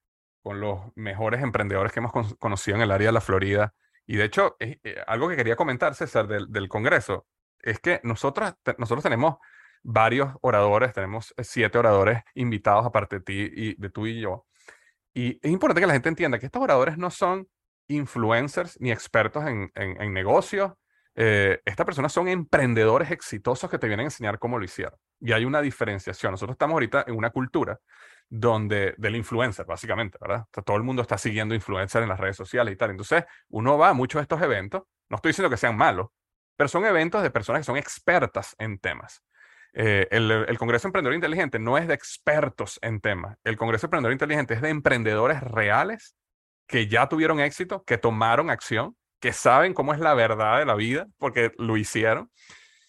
con 0.43 0.61
los 0.61 0.81
mejores 0.95 1.43
emprendedores 1.43 1.93
que 1.93 2.01
hemos 2.01 2.13
conocido 2.39 2.77
en 2.77 2.83
el 2.83 2.91
área 2.91 3.09
de 3.09 3.13
la 3.13 3.21
Florida. 3.21 3.75
Y 4.07 4.17
de 4.17 4.25
hecho, 4.25 4.57
eh, 4.61 4.79
algo 5.07 5.29
que 5.29 5.37
quería 5.37 5.57
comentar, 5.57 5.95
César, 5.95 6.29
del, 6.29 6.69
Congreso, 6.69 7.27
es 7.61 7.81
que 7.81 8.01
nosotros, 8.05 8.55
nosotros 8.79 9.03
tenemos 9.03 9.37
varios 9.83 10.35
oradores, 10.43 10.93
tenemos 10.93 11.35
siete 11.39 11.79
oradores 11.79 12.23
invitados 12.35 12.87
aparte 12.87 13.17
de 13.17 13.23
ti 13.23 13.51
y 13.55 13.75
de 13.81 13.91
tú 13.91 14.07
y 14.07 14.21
yo. 14.21 14.47
Y 15.15 15.39
es 15.43 15.51
importante 15.51 15.81
que 15.81 15.87
la 15.87 15.95
gente 15.95 16.09
entienda 16.11 16.39
que 16.39 16.47
estos 16.47 16.63
oradores 16.63 16.97
no 16.99 17.11
son 17.11 17.49
influencers 17.89 18.81
ni 18.81 18.93
expertos 18.93 19.45
en, 19.47 19.71
en 19.75 20.13
negocios 20.13 20.73
eh, 21.15 21.61
estas 21.65 21.87
personas 21.87 22.13
son 22.13 22.29
emprendedores 22.29 23.11
exitosos 23.11 23.71
que 23.71 23.79
te 23.79 23.87
vienen 23.87 24.05
a 24.05 24.09
enseñar 24.09 24.39
cómo 24.39 24.59
lo 24.59 24.65
hicieron. 24.65 24.99
Y 25.21 25.33
hay 25.33 25.45
una 25.45 25.61
diferenciación. 25.61 26.33
Nosotros 26.33 26.55
estamos 26.55 26.75
ahorita 26.75 27.05
en 27.07 27.17
una 27.17 27.31
cultura 27.31 27.79
donde 28.29 28.95
del 28.99 29.17
influencer, 29.17 29.65
básicamente, 29.67 30.19
¿verdad? 30.21 30.47
todo 30.65 30.77
el 30.77 30.83
mundo 30.83 31.03
está 31.03 31.19
siguiendo 31.19 31.55
influencers 31.55 32.03
en 32.03 32.09
las 32.09 32.19
redes 32.19 32.37
sociales 32.37 32.75
y 32.75 32.77
tal. 32.77 32.91
Entonces, 32.91 33.25
uno 33.49 33.79
va 33.79 33.91
a 33.91 33.95
muchos 33.95 34.19
de 34.19 34.23
estos 34.23 34.43
eventos, 34.43 34.83
no 35.09 35.17
estoy 35.17 35.31
diciendo 35.31 35.51
que 35.51 35.57
sean 35.57 35.77
malos, 35.77 36.09
pero 36.57 36.69
son 36.69 36.85
eventos 36.85 37.23
de 37.23 37.31
personas 37.31 37.61
que 37.61 37.65
son 37.65 37.77
expertas 37.77 38.55
en 38.59 38.79
temas. 38.79 39.23
Eh, 39.73 40.07
el, 40.11 40.31
el, 40.31 40.59
Congreso 40.59 40.87
Emprendedor 40.89 41.15
Inteligente 41.15 41.59
no 41.59 41.77
es 41.77 41.89
de 41.89 41.95
expertos 41.95 42.79
en 42.81 43.01
temas. 43.01 43.37
El 43.43 43.57
Congreso 43.57 43.87
Emprendedor 43.87 44.13
Inteligente 44.13 44.55
es 44.55 44.63
de 44.63 44.69
emprendedores 44.69 45.41
reales 45.41 46.17
que 46.67 46.87
ya 46.87 47.09
tuvieron 47.09 47.41
éxito, 47.41 47.83
que 47.85 47.99
tomaron 47.99 48.51
acción 48.51 48.97
que 49.25 49.33
saben 49.33 49.73
cómo 49.73 49.95
es 49.95 50.01
la 50.01 50.13
verdad 50.13 50.59
de 50.59 50.67
la 50.67 50.75
vida, 50.75 51.07
porque 51.17 51.51
lo 51.57 51.79
hicieron. 51.79 52.31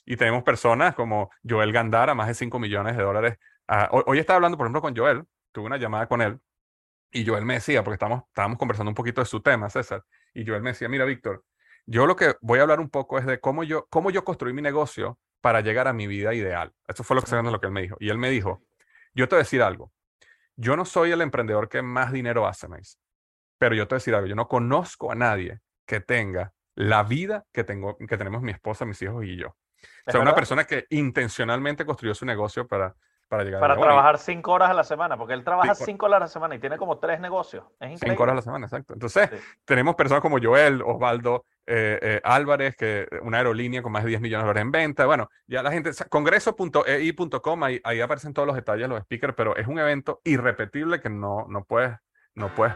Y 0.05 0.17
tenemos 0.17 0.43
personas 0.43 0.93
como 0.93 1.31
Joel 1.47 1.71
Gandara, 1.71 2.13
más 2.13 2.27
de 2.27 2.33
5 2.33 2.59
millones 2.59 2.97
de 2.97 3.03
dólares. 3.03 3.37
Ah, 3.69 3.87
hoy, 3.89 4.19
estaba 4.19 4.35
hablando, 4.35 4.57
por 4.57 4.65
ejemplo, 4.65 4.81
con 4.81 4.93
Joel, 4.93 5.23
tuve 5.53 5.67
una 5.67 5.77
llamada 5.77 6.09
con 6.09 6.21
él, 6.21 6.37
y 7.09 7.25
Joel 7.25 7.45
me 7.45 7.53
decía, 7.53 7.85
porque 7.85 7.93
estamos, 7.93 8.23
estábamos 8.27 8.57
conversando 8.57 8.89
un 8.89 8.95
poquito 8.95 9.21
de 9.21 9.25
su 9.27 9.39
tema, 9.39 9.69
César, 9.69 10.03
y 10.33 10.45
Joel 10.45 10.61
me 10.61 10.71
decía, 10.71 10.89
mira, 10.89 11.05
Víctor, 11.05 11.45
yo 11.85 12.05
lo 12.05 12.17
que 12.17 12.35
voy 12.41 12.59
a 12.59 12.63
hablar 12.63 12.81
un 12.81 12.89
poco 12.89 13.17
es 13.17 13.25
de 13.25 13.39
cómo 13.39 13.63
yo, 13.63 13.87
cómo 13.89 14.11
yo 14.11 14.25
construí 14.25 14.51
mi 14.51 14.61
negocio 14.61 15.17
para 15.39 15.61
llegar 15.61 15.87
a 15.87 15.93
mi 15.93 16.05
vida 16.05 16.33
ideal. 16.33 16.73
Eso 16.85 17.05
fue 17.05 17.15
lo 17.15 17.21
que, 17.21 17.33
lo 17.33 17.61
que 17.61 17.67
él 17.67 17.71
me 17.71 17.81
dijo. 17.81 17.95
Y 18.01 18.09
él 18.09 18.17
me 18.17 18.29
dijo, 18.29 18.61
yo 19.13 19.29
te 19.29 19.35
voy 19.35 19.39
a 19.39 19.43
decir 19.45 19.61
algo, 19.61 19.93
yo 20.57 20.75
no 20.75 20.83
soy 20.83 21.11
el 21.11 21.21
emprendedor 21.21 21.69
que 21.69 21.81
más 21.81 22.11
dinero 22.11 22.45
hace, 22.45 22.67
Mace, 22.67 22.97
pero 23.57 23.73
yo 23.73 23.87
te 23.87 23.95
voy 23.95 23.99
a 23.99 24.01
decir 24.01 24.15
algo, 24.15 24.27
yo 24.27 24.35
no 24.35 24.49
conozco 24.49 25.13
a 25.13 25.15
nadie 25.15 25.61
que 25.85 25.99
tenga 25.99 26.53
la 26.75 27.03
vida 27.03 27.45
que, 27.51 27.63
tengo, 27.63 27.97
que 27.97 28.17
tenemos 28.17 28.41
mi 28.41 28.51
esposa, 28.51 28.85
mis 28.85 29.01
hijos 29.01 29.23
y 29.25 29.37
yo. 29.37 29.55
O 30.07 30.11
sea, 30.11 30.21
una 30.21 30.35
persona 30.35 30.65
que 30.65 30.85
intencionalmente 30.89 31.85
construyó 31.85 32.13
su 32.13 32.25
negocio 32.25 32.67
para, 32.67 32.95
para 33.27 33.43
llegar 33.43 33.59
Para 33.59 33.77
trabajar 33.77 34.17
cinco 34.17 34.53
horas 34.53 34.69
a 34.69 34.73
la 34.73 34.83
semana, 34.83 35.17
porque 35.17 35.33
él 35.33 35.43
trabaja 35.43 35.75
cinco 35.75 36.05
horas 36.05 36.17
a 36.17 36.19
la 36.21 36.27
semana 36.27 36.55
y 36.55 36.59
tiene 36.59 36.77
como 36.77 36.99
tres 36.99 37.19
negocios. 37.19 37.63
Es 37.79 37.91
increíble. 37.91 38.09
Cinco 38.09 38.23
horas 38.23 38.33
a 38.33 38.35
la 38.35 38.41
semana, 38.41 38.65
exacto. 38.65 38.93
Entonces, 38.93 39.29
tenemos 39.65 39.95
personas 39.95 40.21
como 40.21 40.37
Joel, 40.41 40.81
Osvaldo 40.81 41.45
eh, 41.65 41.99
eh, 42.01 42.21
Álvarez, 42.23 42.75
que 42.75 43.07
una 43.21 43.37
aerolínea 43.37 43.81
con 43.81 43.91
más 43.91 44.03
de 44.03 44.09
10 44.09 44.21
millones 44.21 44.43
de 44.43 44.47
dólares 44.47 44.61
en 44.61 44.71
venta. 44.71 45.05
Bueno, 45.05 45.29
ya 45.47 45.63
la 45.63 45.71
gente, 45.71 45.91
congreso.ei.com, 46.09 47.63
ahí, 47.63 47.81
ahí 47.83 48.01
aparecen 48.01 48.33
todos 48.33 48.47
los 48.47 48.55
detalles, 48.55 48.87
los 48.87 49.01
speakers, 49.01 49.33
pero 49.35 49.55
es 49.55 49.67
un 49.67 49.79
evento 49.79 50.21
irrepetible 50.23 50.99
que 50.99 51.09
no, 51.09 51.45
no, 51.49 51.63
puedes, 51.63 51.95
no 52.35 52.53
puedes 52.53 52.75